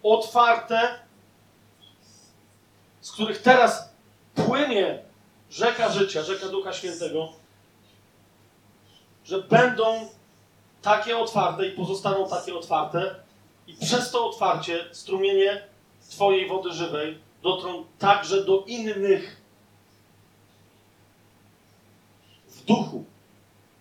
[0.02, 0.98] otwarte,
[3.00, 3.88] z których teraz
[4.34, 5.09] płynie
[5.50, 7.32] rzeka życia, rzeka Ducha Świętego,
[9.24, 10.08] że będą
[10.82, 13.14] takie otwarte i pozostaną takie otwarte,
[13.66, 15.62] i przez to otwarcie strumienie
[16.08, 19.36] Twojej wody żywej dotrą także do innych
[22.48, 23.04] w duchu.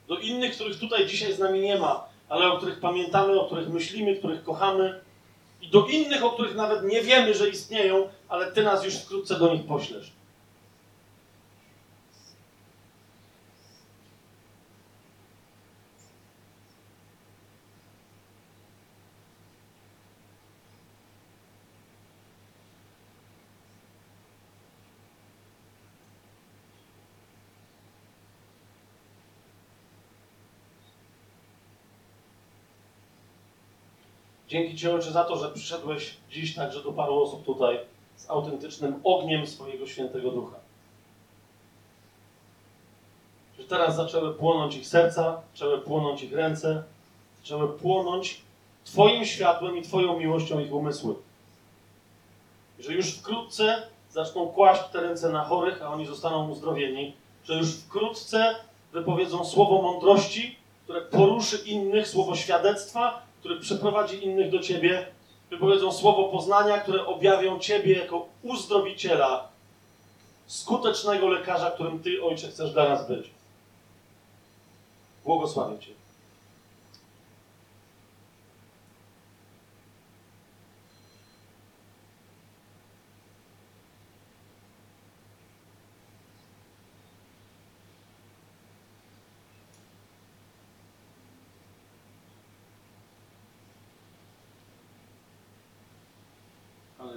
[0.08, 3.70] Do innych, których tutaj dzisiaj z nami nie ma, ale o których pamiętamy, o których
[3.70, 5.02] myślimy, których kochamy.
[5.62, 9.40] I do innych, o których nawet nie wiemy, że istnieją, ale Ty nas już wkrótce
[9.40, 10.12] do nich poślesz.
[34.50, 37.80] Dzięki Ci, Ojcze, za to, że przyszedłeś dziś także do paru osób tutaj
[38.16, 40.56] z autentycznym ogniem swojego świętego ducha.
[43.60, 46.84] Że teraz zaczęły płonąć ich serca, zaczęły płonąć ich ręce,
[47.42, 48.42] zaczęły płonąć
[48.86, 51.16] Twoim światłem i Twoją miłością ich umysły.
[52.80, 57.14] Że już wkrótce zaczną kłaść te ręce na chorych, a oni zostaną uzdrowieni.
[57.44, 58.56] Że już wkrótce
[58.94, 65.08] wypowiedzą słowo mądrości, które poruszy innych, słowo świadectwa, które przeprowadzi innych do Ciebie,
[65.50, 69.48] wypowiedzą słowo poznania, które objawią Ciebie jako uzdrowiciela,
[70.48, 73.30] skutecznego lekarza, którym Ty, Ojcze, chcesz dla nas być.
[75.26, 75.92] Błogosławię Cię.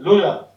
[0.02, 0.51] Hallelujah.